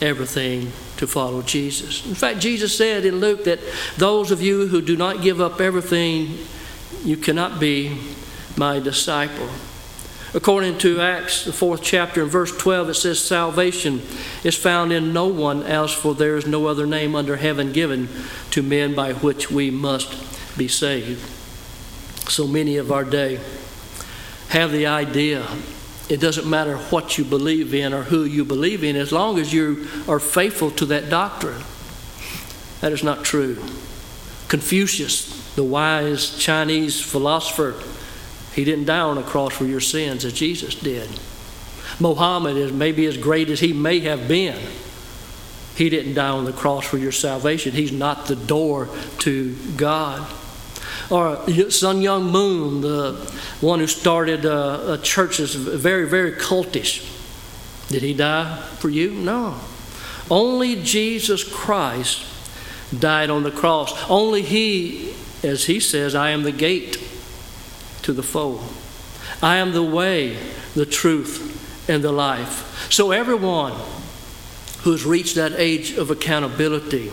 [0.00, 0.72] everything
[1.02, 2.06] to follow Jesus.
[2.06, 3.58] In fact, Jesus said in Luke that
[3.96, 6.38] those of you who do not give up everything,
[7.02, 7.98] you cannot be
[8.56, 9.48] my disciple.
[10.32, 14.00] According to Acts, the fourth chapter, and verse 12, it says, Salvation
[14.44, 18.08] is found in no one else, for there is no other name under heaven given
[18.52, 21.18] to men by which we must be saved.
[22.30, 23.40] So many of our day
[24.50, 25.44] have the idea
[26.12, 29.50] it doesn't matter what you believe in or who you believe in, as long as
[29.50, 31.62] you are faithful to that doctrine.
[32.82, 33.56] That is not true.
[34.46, 37.82] Confucius, the wise Chinese philosopher,
[38.52, 41.08] he didn't die on a cross for your sins as Jesus did.
[41.98, 44.60] Mohammed is maybe as great as he may have been.
[45.76, 47.72] He didn't die on the cross for your salvation.
[47.72, 48.90] He's not the door
[49.20, 50.30] to God.
[51.12, 51.36] Or
[51.70, 53.12] Sun Myung Moon, the
[53.60, 57.06] one who started a, a church that's very, very cultish.
[57.88, 59.10] Did he die for you?
[59.10, 59.60] No.
[60.30, 62.24] Only Jesus Christ
[62.98, 63.92] died on the cross.
[64.08, 66.96] Only He, as He says, I am the gate
[68.04, 68.62] to the fold.
[69.42, 70.38] I am the way,
[70.74, 72.90] the truth, and the life.
[72.90, 73.74] So everyone
[74.82, 77.10] who's reached that age of accountability,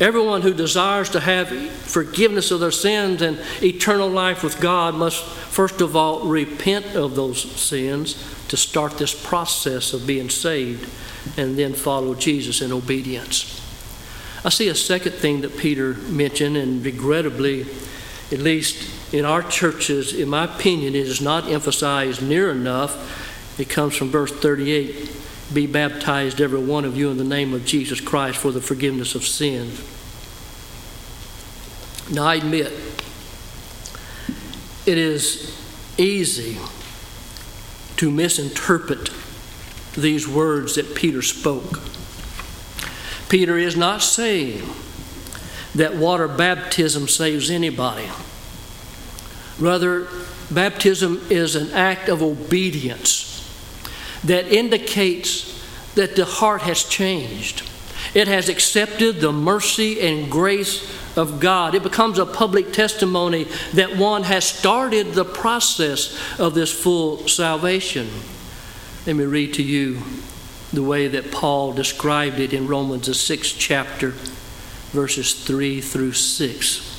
[0.00, 5.22] everyone who desires to have forgiveness of their sins and eternal life with God must
[5.22, 8.14] first of all repent of those sins
[8.48, 10.88] to start this process of being saved
[11.36, 13.60] and then follow Jesus in obedience.
[14.44, 17.62] I see a second thing that Peter mentioned, and regrettably,
[18.32, 23.60] at least in our churches, in my opinion, it is not emphasized near enough.
[23.60, 25.21] It comes from verse 38
[25.52, 29.14] Be baptized, every one of you, in the name of Jesus Christ for the forgiveness
[29.14, 29.80] of sins.
[32.10, 32.72] Now, I admit,
[34.86, 35.58] it is
[35.98, 36.58] easy
[37.96, 39.10] to misinterpret
[39.94, 41.80] these words that Peter spoke.
[43.28, 44.62] Peter is not saying
[45.74, 48.08] that water baptism saves anybody.
[49.58, 50.08] Rather,
[50.50, 53.31] baptism is an act of obedience
[54.24, 55.48] that indicates
[55.94, 57.68] that the heart has changed.
[58.14, 61.74] It has accepted the mercy and grace of God.
[61.74, 63.44] It becomes a public testimony
[63.74, 68.08] that one has started the process of this full salvation.
[69.06, 70.02] Let me read to you
[70.72, 74.10] the way that Paul described it in Romans, the sixth chapter,
[74.92, 76.91] verses 3 through 6.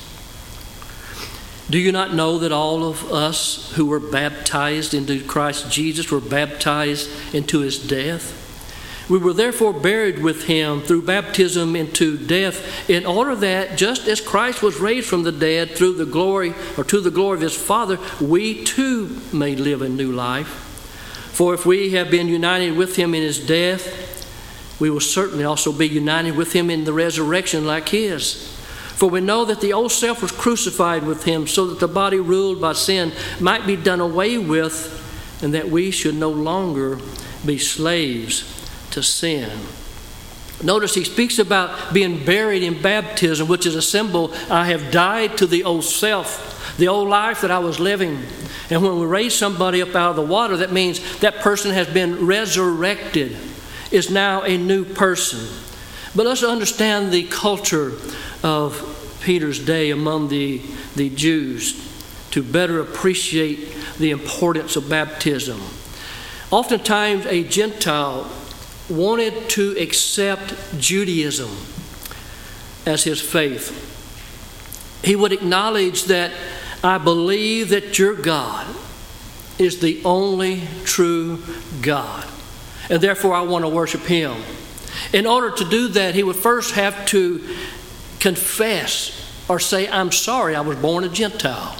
[1.74, 6.20] Do you not know that all of us who were baptized into Christ Jesus were
[6.20, 9.08] baptized into his death?
[9.10, 14.20] We were therefore buried with him through baptism into death, in order that just as
[14.20, 17.56] Christ was raised from the dead through the glory or to the glory of his
[17.56, 20.46] Father, we too may live a new life.
[21.32, 25.72] For if we have been united with him in his death, we will certainly also
[25.72, 28.53] be united with him in the resurrection like his.
[28.94, 32.20] For we know that the old self was crucified with him so that the body
[32.20, 35.00] ruled by sin might be done away with,
[35.42, 36.98] and that we should no longer
[37.44, 38.44] be slaves
[38.92, 39.50] to sin.
[40.62, 45.36] Notice he speaks about being buried in baptism, which is a symbol I have died
[45.38, 48.22] to the old self, the old life that I was living.
[48.70, 51.88] And when we raise somebody up out of the water, that means that person has
[51.88, 53.36] been resurrected,
[53.90, 55.46] is now a new person.
[56.14, 57.92] But let's understand the culture
[58.42, 60.58] of Peter's day among the,
[60.94, 61.90] the Jews
[62.30, 65.60] to better appreciate the importance of baptism.
[66.50, 68.30] Oftentimes, a Gentile
[68.88, 71.50] wanted to accept Judaism
[72.86, 73.90] as his faith.
[75.02, 76.32] He would acknowledge that
[76.82, 78.66] I believe that your God
[79.58, 81.42] is the only true
[81.80, 82.26] God,
[82.90, 84.34] and therefore I want to worship him.
[85.12, 87.56] In order to do that, he would first have to
[88.20, 91.76] confess or say, I'm sorry, I was born a Gentile.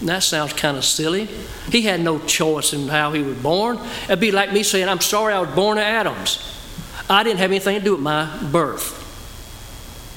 [0.00, 1.28] And that sounds kind of silly.
[1.70, 3.78] He had no choice in how he was born.
[4.04, 6.52] It'd be like me saying, I'm sorry I was born of Adams.
[7.08, 9.02] I didn't have anything to do with my birth.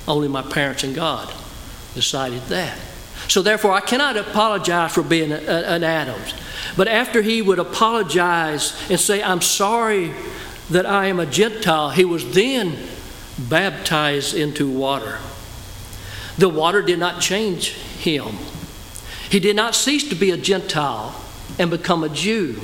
[0.07, 1.31] Only my parents and God
[1.93, 2.77] decided that.
[3.27, 6.33] So therefore, I cannot apologize for being an Adams.
[6.75, 10.13] But after he would apologize and say, I'm sorry
[10.69, 12.77] that I am a Gentile, he was then
[13.37, 15.19] baptized into water.
[16.37, 18.37] The water did not change him.
[19.29, 21.15] He did not cease to be a Gentile
[21.57, 22.59] and become a Jew,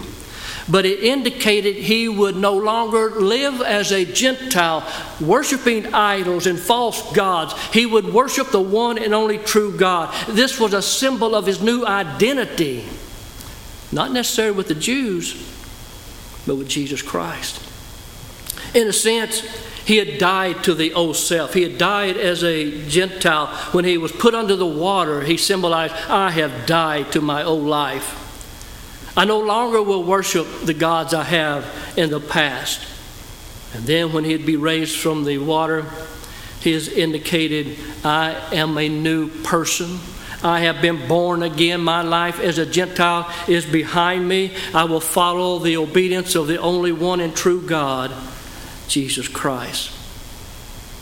[0.70, 4.88] but it indicated he would no longer live as a Gentile,
[5.20, 7.54] worshiping idols and false gods.
[7.74, 10.14] He would worship the one and only true God.
[10.28, 12.86] This was a symbol of his new identity,
[13.92, 15.34] not necessarily with the Jews,
[16.48, 17.65] but with Jesus Christ.
[18.76, 19.40] In a sense,
[19.86, 21.54] he had died to the old self.
[21.54, 23.48] He had died as a Gentile.
[23.72, 27.64] When he was put under the water, he symbolized, I have died to my old
[27.64, 28.22] life.
[29.18, 32.86] I no longer will worship the gods I have in the past.
[33.74, 35.86] And then when he'd be raised from the water,
[36.60, 40.00] he has indicated, I am a new person.
[40.44, 41.82] I have been born again.
[41.82, 44.54] My life as a Gentile is behind me.
[44.74, 48.12] I will follow the obedience of the only one and true God,
[48.88, 49.92] Jesus Christ.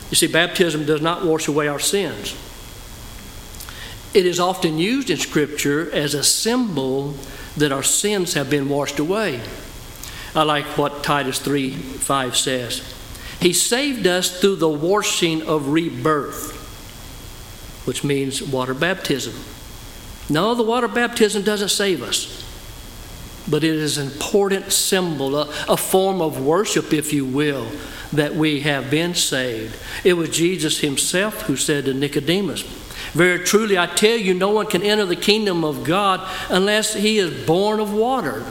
[0.10, 2.36] You see, baptism does not wash away our sins.
[4.14, 7.16] It is often used in Scripture as a symbol
[7.58, 9.42] that our sins have been washed away.
[10.36, 12.96] I like what Titus 3 5 says.
[13.40, 16.54] He saved us through the washing of rebirth,
[17.86, 19.34] which means water baptism.
[20.30, 22.43] No, the water baptism doesn't save us,
[23.48, 27.68] but it is an important symbol, a, a form of worship, if you will,
[28.14, 29.76] that we have been saved.
[30.04, 32.62] It was Jesus himself who said to Nicodemus,
[33.14, 37.18] Very truly, I tell you, no one can enter the kingdom of God unless he
[37.18, 38.44] is born of water.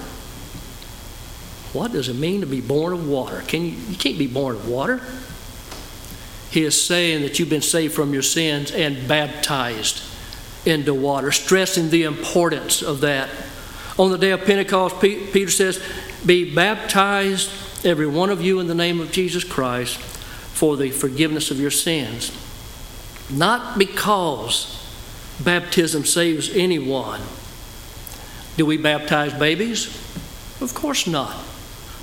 [1.72, 3.42] What does it mean to be born of water?
[3.46, 5.00] Can you, you can't be born of water.
[6.50, 10.02] He is saying that you've been saved from your sins and baptized
[10.66, 13.30] into water, stressing the importance of that.
[13.98, 15.82] On the day of Pentecost, Peter says,
[16.24, 17.50] Be baptized,
[17.84, 20.00] every one of you, in the name of Jesus Christ
[20.62, 22.30] for the forgiveness of your sins.
[23.28, 24.78] Not because
[25.42, 27.20] baptism saves anyone.
[28.56, 29.86] Do we baptize babies?
[30.60, 31.36] Of course not.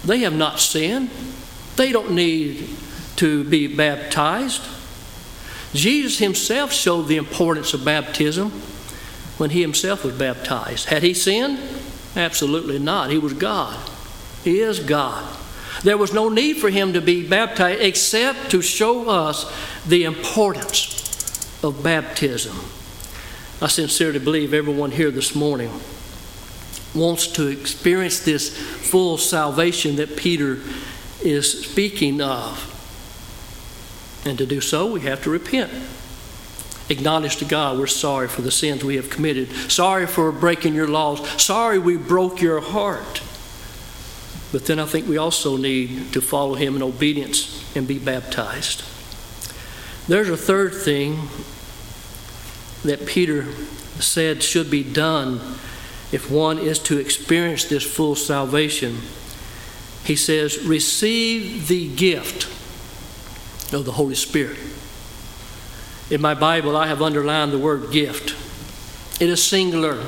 [0.03, 1.09] They have not sinned.
[1.77, 2.67] They don't need
[3.15, 4.61] to be baptized.
[5.73, 8.49] Jesus himself showed the importance of baptism
[9.37, 10.89] when he himself was baptized.
[10.89, 11.59] Had he sinned?
[12.15, 13.09] Absolutely not.
[13.09, 13.77] He was God.
[14.43, 15.37] He is God.
[15.83, 19.51] There was no need for him to be baptized except to show us
[19.85, 22.57] the importance of baptism.
[23.61, 25.71] I sincerely believe everyone here this morning
[26.95, 30.59] wants to experience this full salvation that Peter
[31.21, 32.65] is speaking of.
[34.25, 35.71] And to do so, we have to repent.
[36.89, 39.51] Acknowledge to God we're sorry for the sins we have committed.
[39.71, 41.27] Sorry for breaking your laws.
[41.41, 43.21] Sorry we broke your heart.
[44.51, 48.83] But then I think we also need to follow Him in obedience and be baptized.
[50.07, 51.29] There's a third thing
[52.83, 53.53] that Peter
[53.99, 55.39] said should be done
[56.11, 58.97] if one is to experience this full salvation.
[60.03, 62.45] He says, receive the gift
[63.71, 64.57] of the Holy Spirit.
[66.09, 68.35] In my Bible, I have underlined the word gift.
[69.21, 70.03] It is singular,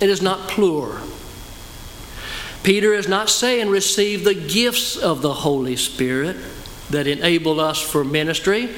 [0.00, 1.08] it is not plural.
[2.62, 6.36] Peter is not saying receive the gifts of the Holy Spirit
[6.90, 8.70] that enable us for ministry.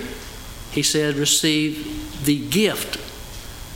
[0.73, 2.97] He said receive the gift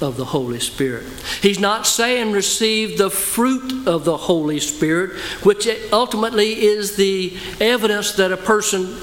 [0.03, 1.07] of the Holy Spirit.
[1.43, 8.13] He's not saying receive the fruit of the Holy Spirit, which ultimately is the evidence
[8.13, 8.97] that a person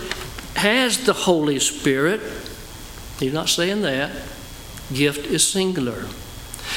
[0.56, 2.20] has the Holy Spirit.
[3.20, 4.12] He's not saying that.
[4.94, 6.06] Gift is singular.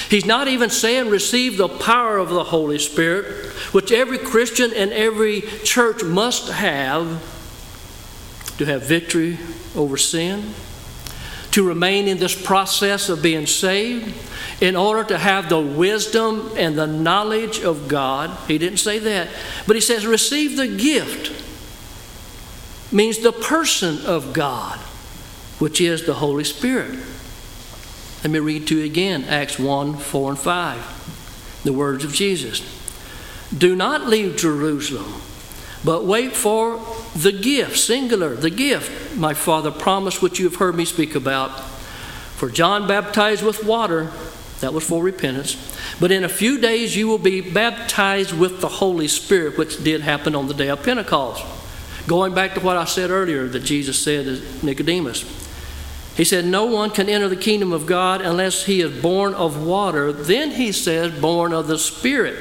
[0.08, 4.92] He's not even saying receive the power of the Holy Spirit, which every Christian and
[4.92, 7.06] every church must have
[8.58, 9.38] to have victory
[9.74, 10.54] over sin
[11.52, 14.14] to remain in this process of being saved,
[14.60, 18.30] in order to have the wisdom and the knowledge of God.
[18.46, 19.28] He didn't say that,
[19.66, 21.32] but he says, receive the gift,
[22.92, 24.78] means the person of God,
[25.60, 26.98] which is the Holy Spirit.
[28.24, 32.60] Let me read to you again Acts 1 4 and 5, the words of Jesus.
[33.56, 35.22] Do not leave Jerusalem
[35.84, 36.80] but wait for
[37.16, 41.58] the gift, singular, the gift my Father promised, which you have heard me speak about.
[42.36, 44.10] For John baptized with water,
[44.60, 45.56] that was for repentance.
[45.98, 50.02] But in a few days you will be baptized with the Holy Spirit, which did
[50.02, 51.44] happen on the day of Pentecost.
[52.06, 55.48] Going back to what I said earlier that Jesus said to Nicodemus.
[56.20, 59.64] He said, No one can enter the kingdom of God unless he is born of
[59.64, 60.12] water.
[60.12, 62.36] Then he says, born of the Spirit.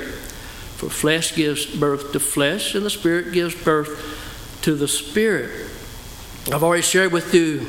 [0.75, 5.69] For flesh gives birth to flesh, and the Spirit gives birth to the Spirit.
[6.51, 7.65] I've already shared with you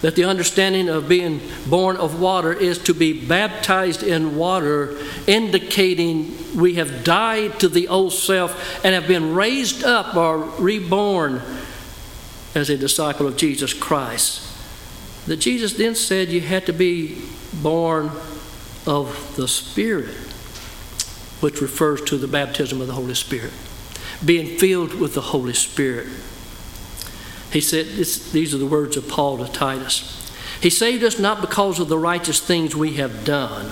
[0.00, 4.96] that the understanding of being born of water is to be baptized in water,
[5.26, 11.42] indicating we have died to the old self and have been raised up or reborn
[12.54, 14.49] as a disciple of Jesus Christ.
[15.30, 17.22] That Jesus then said you had to be
[17.62, 18.10] born
[18.84, 20.12] of the Spirit
[21.38, 23.52] which refers to the baptism of the Holy Spirit,
[24.24, 26.08] being filled with the Holy Spirit.
[27.52, 30.32] He said, this, These are the words of Paul to Titus.
[30.60, 33.70] He saved us not because of the righteous things we have done.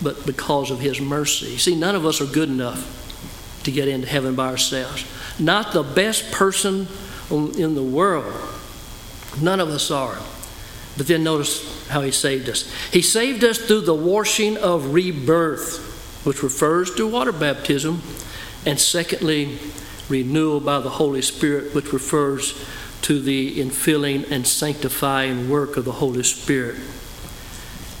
[0.00, 1.56] but because of His mercy.
[1.56, 5.04] See, none of us are good enough to get into heaven by ourselves.
[5.40, 6.86] Not the best person
[7.32, 8.32] in the world.
[9.40, 10.18] None of us are.
[10.96, 12.72] But then notice how He saved us.
[12.92, 18.02] He saved us through the washing of rebirth, which refers to water baptism,
[18.64, 19.58] and secondly,
[20.08, 22.54] renewal by the Holy Spirit, which refers
[23.02, 26.76] to the infilling and sanctifying work of the Holy Spirit.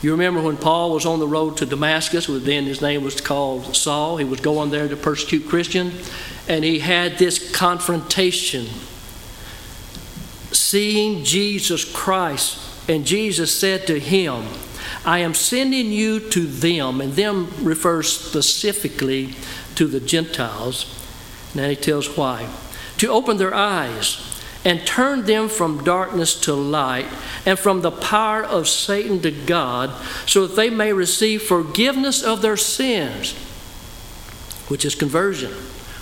[0.02, 3.74] You remember when Paul was on the road to Damascus, then his name was called
[3.74, 4.18] Saul.
[4.18, 6.10] He was going there to persecute Christians,
[6.48, 8.66] and he had this confrontation
[10.52, 12.58] seeing Jesus Christ.
[12.88, 14.44] And Jesus said to him,
[15.04, 19.34] I am sending you to them, and them refers specifically
[19.74, 20.92] to the Gentiles.
[21.54, 22.48] Now he tells why.
[22.98, 24.22] To open their eyes
[24.64, 27.06] and turn them from darkness to light
[27.44, 29.90] and from the power of Satan to God,
[30.26, 33.32] so that they may receive forgiveness of their sins,
[34.68, 35.52] which is conversion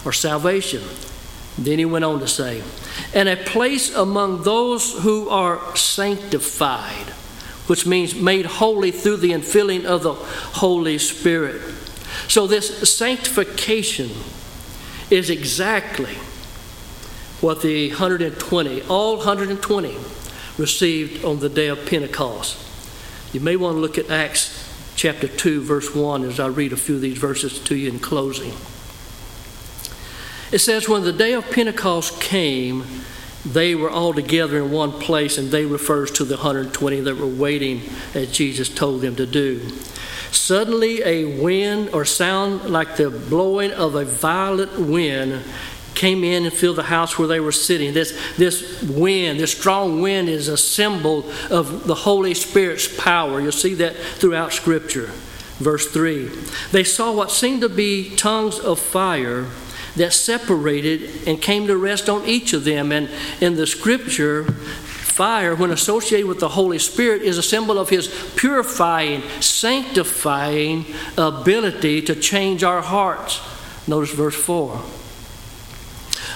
[0.04, 0.82] or salvation.
[1.58, 2.62] Then he went on to say,
[3.12, 7.10] and a place among those who are sanctified,
[7.66, 11.60] which means made holy through the infilling of the Holy Spirit.
[12.28, 14.10] So, this sanctification
[15.10, 16.14] is exactly
[17.40, 19.96] what the 120, all 120,
[20.56, 22.58] received on the day of Pentecost.
[23.34, 26.76] You may want to look at Acts chapter 2, verse 1, as I read a
[26.76, 28.52] few of these verses to you in closing.
[30.54, 32.84] It says, When the day of Pentecost came,
[33.44, 37.26] they were all together in one place, and they refers to the 120 that were
[37.26, 37.82] waiting
[38.14, 39.68] as Jesus told them to do.
[40.30, 45.42] Suddenly, a wind or sound like the blowing of a violent wind
[45.96, 47.92] came in and filled the house where they were sitting.
[47.92, 53.40] This, this wind, this strong wind, is a symbol of the Holy Spirit's power.
[53.40, 55.10] You'll see that throughout Scripture.
[55.58, 56.30] Verse 3
[56.70, 59.48] They saw what seemed to be tongues of fire
[59.96, 62.92] that separated and came to rest on each of them.
[62.92, 63.08] And
[63.40, 68.08] in the Scripture, fire, when associated with the Holy Spirit, is a symbol of His
[68.36, 70.86] purifying, sanctifying
[71.16, 73.40] ability to change our hearts.
[73.86, 74.82] Notice verse 4.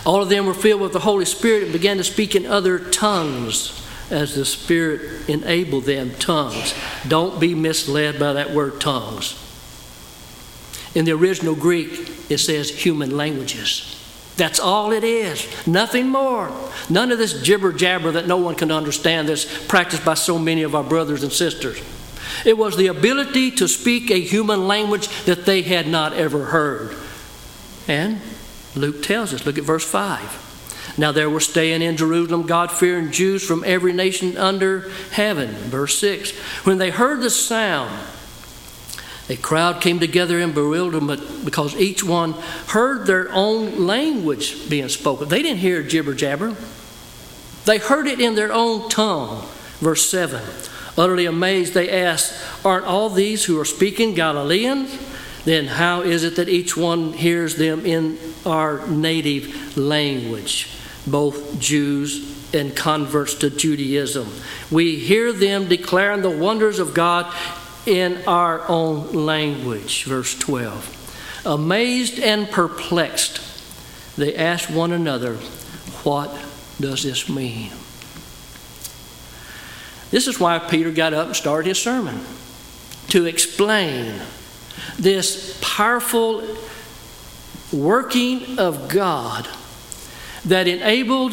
[0.07, 2.79] All of them were filled with the Holy Spirit and began to speak in other
[2.79, 6.13] tongues as the Spirit enabled them.
[6.19, 6.75] Tongues.
[7.07, 9.48] Don't be misled by that word tongues.
[10.95, 13.95] In the original Greek, it says human languages.
[14.36, 15.47] That's all it is.
[15.66, 16.51] Nothing more.
[16.89, 20.62] None of this gibber jabber that no one can understand that's practiced by so many
[20.62, 21.82] of our brothers and sisters.
[22.45, 26.97] It was the ability to speak a human language that they had not ever heard.
[27.89, 28.20] And
[28.76, 30.95] Luke tells us, look at verse 5.
[30.99, 35.49] Now there were staying in Jerusalem God fearing Jews from every nation under heaven.
[35.49, 36.30] Verse 6.
[36.64, 37.99] When they heard the sound,
[39.29, 42.33] a crowd came together in bewilderment because each one
[42.68, 45.29] heard their own language being spoken.
[45.29, 46.57] They didn't hear jibber jabber,
[47.66, 49.47] they heard it in their own tongue.
[49.81, 50.43] Verse 7.
[50.97, 54.99] Utterly amazed, they asked, Aren't all these who are speaking Galileans?
[55.45, 60.68] Then how is it that each one hears them in our native language,
[61.07, 64.29] both Jews and converts to Judaism?
[64.70, 67.33] We hear them declaring the wonders of God
[67.89, 70.05] in our own language.
[70.05, 71.43] Verse 12.
[71.47, 73.41] Amazed and perplexed,
[74.16, 75.34] they asked one another,
[76.05, 76.30] What
[76.78, 77.70] does this mean?
[80.11, 82.20] This is why Peter got up and started his sermon
[83.09, 84.20] to explain
[84.99, 86.43] this powerful
[87.72, 89.49] working of God
[90.45, 91.32] that enabled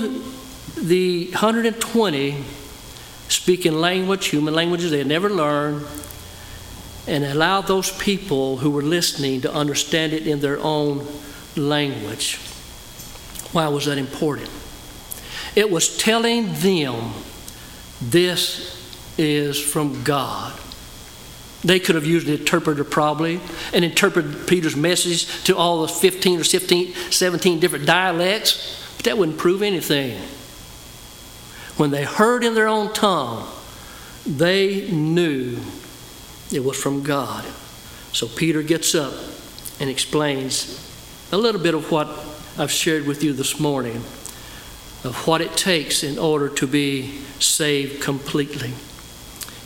[0.77, 2.43] the 120
[3.27, 5.85] speaking language, human languages they had never learned,
[7.07, 11.05] and allow those people who were listening to understand it in their own
[11.55, 12.37] language.
[13.51, 14.49] Why was that important?
[15.55, 17.13] It was telling them
[18.01, 18.75] this
[19.17, 20.59] is from God.
[21.63, 23.39] They could have used an interpreter probably
[23.73, 29.17] and interpreted Peter's message to all the 15 or 17, 17 different dialects, but that
[29.17, 30.19] wouldn't prove anything.
[31.77, 33.47] When they heard in their own tongue,
[34.25, 35.57] they knew
[36.51, 37.45] it was from God.
[38.13, 39.13] So Peter gets up
[39.79, 40.81] and explains
[41.31, 42.07] a little bit of what
[42.57, 44.03] I've shared with you this morning
[45.03, 48.73] of what it takes in order to be saved completely.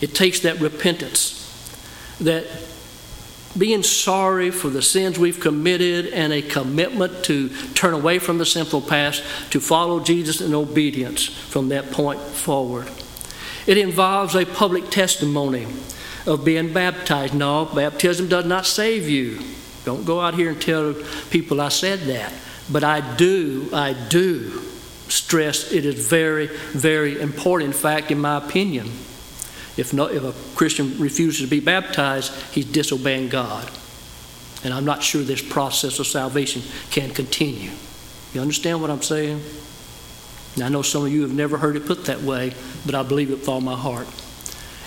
[0.01, 1.45] It takes that repentance,
[2.19, 2.45] that
[3.57, 8.45] being sorry for the sins we've committed and a commitment to turn away from the
[8.45, 12.89] sinful past to follow Jesus in obedience from that point forward.
[13.67, 15.67] It involves a public testimony
[16.25, 17.33] of being baptized.
[17.33, 19.39] No, baptism does not save you.
[19.85, 20.93] Don't go out here and tell
[21.29, 22.33] people I said that.
[22.71, 24.61] But I do, I do
[25.09, 27.73] stress it is very, very important.
[27.73, 28.87] In fact, in my opinion,
[29.77, 33.69] if, if a Christian refuses to be baptized, he's disobeying God.
[34.63, 37.71] And I'm not sure this process of salvation can continue.
[38.33, 39.41] You understand what I'm saying?
[40.55, 42.53] And I know some of you have never heard it put that way,
[42.85, 44.07] but I believe it with all my heart.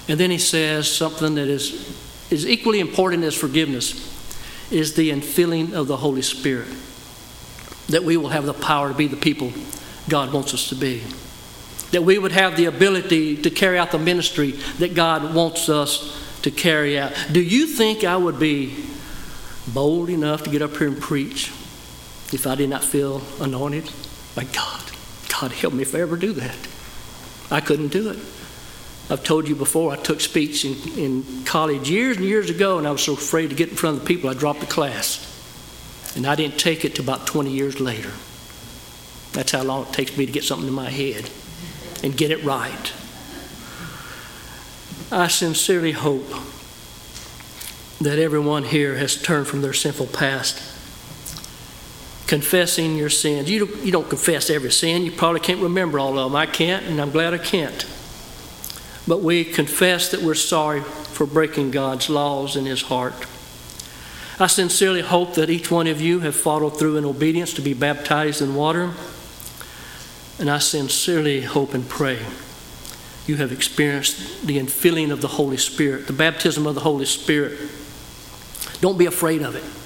[0.09, 1.97] And then he says something that is,
[2.31, 4.11] is equally important as forgiveness
[4.71, 6.69] is the infilling of the Holy Spirit.
[7.89, 9.53] That we will have the power to be the people
[10.09, 11.03] God wants us to be.
[11.93, 16.19] That we would have the ability to carry out the ministry that God wants us
[16.43, 17.13] to carry out.
[17.31, 18.85] Do you think I would be
[19.73, 21.49] bold enough to get up here and preach
[22.33, 23.91] if I did not feel anointed
[24.35, 24.92] by God?
[25.43, 26.57] God help me if I ever do that.
[27.51, 28.19] I couldn't do it.
[29.11, 32.87] I've told you before, I took speech in, in college years and years ago, and
[32.87, 35.29] I was so afraid to get in front of the people, I dropped the class.
[36.15, 38.13] And I didn't take it to about 20 years later.
[39.33, 41.29] That's how long it takes me to get something in my head
[42.05, 42.93] and get it right.
[45.11, 46.31] I sincerely hope
[48.01, 50.63] that everyone here has turned from their sinful past,
[52.33, 53.51] confessing your sins.
[53.51, 55.03] You don't, you don't confess every sin.
[55.03, 56.35] You probably can't remember all of them.
[56.35, 57.85] I can't, and I'm glad I can't.
[59.07, 63.13] But we confess that we're sorry for breaking God's laws in His heart.
[64.41, 67.75] I sincerely hope that each one of you have followed through in obedience to be
[67.75, 68.95] baptized in water.
[70.39, 72.19] And I sincerely hope and pray
[73.27, 77.61] you have experienced the infilling of the Holy Spirit, the baptism of the Holy Spirit.
[78.81, 79.82] Don't be afraid of it.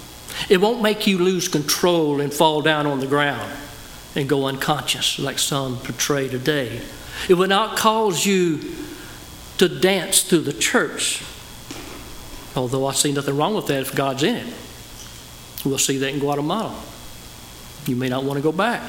[0.48, 3.50] It won't make you lose control and fall down on the ground
[4.14, 6.80] and go unconscious like some portray today.
[7.28, 8.60] It will not cause you
[9.58, 11.22] to dance through the church,
[12.54, 14.54] although I see nothing wrong with that if God's in it.
[15.64, 16.80] We'll see that in Guatemala.
[17.86, 18.82] You may not want to go back.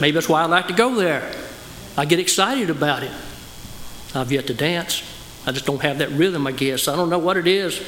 [0.00, 1.32] Maybe that's why I like to go there.
[1.96, 3.12] I get excited about it.
[4.14, 5.02] I've yet to dance.
[5.46, 6.88] I just don't have that rhythm, I guess.
[6.88, 7.80] I don't know what it is.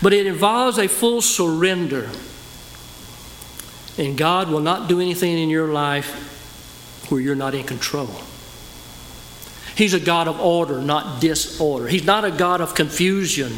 [0.00, 2.08] But it involves a full surrender.
[3.98, 8.10] And God will not do anything in your life where you're not in control.
[9.74, 11.86] He's a God of order, not disorder.
[11.86, 13.52] He's not a God of confusion,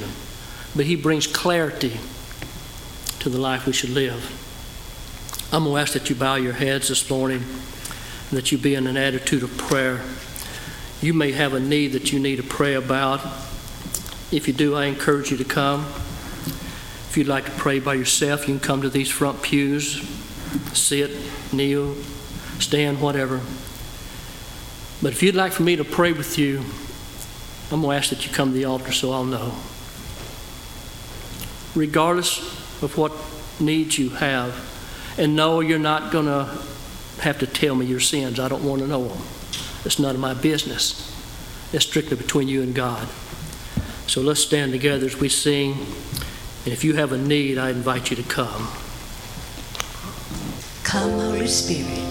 [0.76, 1.98] but He brings clarity
[3.20, 4.36] to the life we should live.
[5.52, 8.74] I'm going to ask that you bow your heads this morning and that you be
[8.74, 10.02] in an attitude of prayer.
[11.02, 13.20] You may have a need that you need to pray about.
[14.30, 15.86] If you do, I encourage you to come.
[17.10, 20.00] If you'd like to pray by yourself, you can come to these front pews,
[20.72, 21.10] sit,
[21.52, 21.96] kneel,
[22.60, 23.40] stand, whatever.
[25.02, 26.60] But if you'd like for me to pray with you,
[27.72, 29.56] I'm going to ask that you come to the altar so I'll know.
[31.74, 32.38] Regardless
[32.80, 33.10] of what
[33.58, 34.54] needs you have,
[35.18, 36.44] and no, you're not going to
[37.22, 38.38] have to tell me your sins.
[38.38, 39.20] I don't want to know them.
[39.84, 41.12] It's none of my business.
[41.72, 43.08] It's strictly between you and God.
[44.06, 45.74] So let's stand together as we sing.
[46.64, 48.68] And if you have a need, I invite you to come.
[50.84, 52.09] Come, Holy Spirit.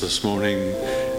[0.00, 0.58] This morning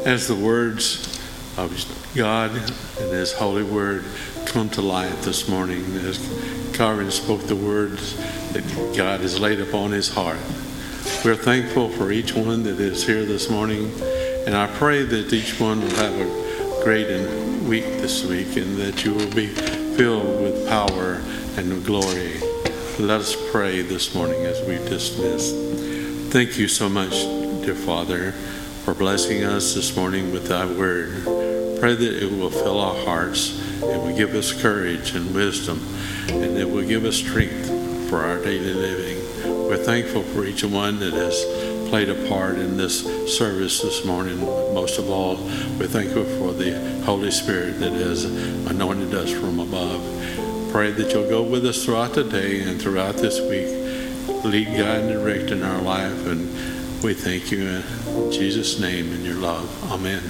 [0.05, 1.19] as the words
[1.57, 1.71] of
[2.15, 4.05] God and His holy word
[4.45, 5.83] come to light this morning.
[5.97, 6.17] As
[6.75, 8.17] Carvin spoke the words
[8.51, 8.63] that
[8.97, 10.39] God has laid upon his heart.
[11.23, 13.91] We're thankful for each one that is here this morning,
[14.45, 17.07] and I pray that each one will have a great
[17.63, 21.21] week this week, and that you will be filled with power
[21.57, 22.39] and glory.
[22.99, 25.51] Let us pray this morning as we dismiss.
[26.31, 27.11] Thank you so much,
[27.65, 28.33] dear Father,
[28.85, 31.23] for blessing us this morning with thy word.
[31.79, 35.83] Pray that it will fill our hearts, it will give us courage and wisdom,
[36.29, 37.65] and it will give us strength
[38.07, 39.17] for our daily living.
[39.43, 43.01] We're thankful for each one that has played a part in this
[43.35, 44.37] service this morning.
[44.75, 45.37] Most of all,
[45.79, 49.99] we're thankful for the Holy Spirit that has anointed us from above.
[50.71, 54.43] Pray that you'll go with us throughout the day and throughout this week.
[54.45, 56.27] Lead, guide, and direct in our life.
[56.27, 56.74] And
[57.05, 59.91] we thank you in Jesus' name and your love.
[59.91, 60.23] Amen.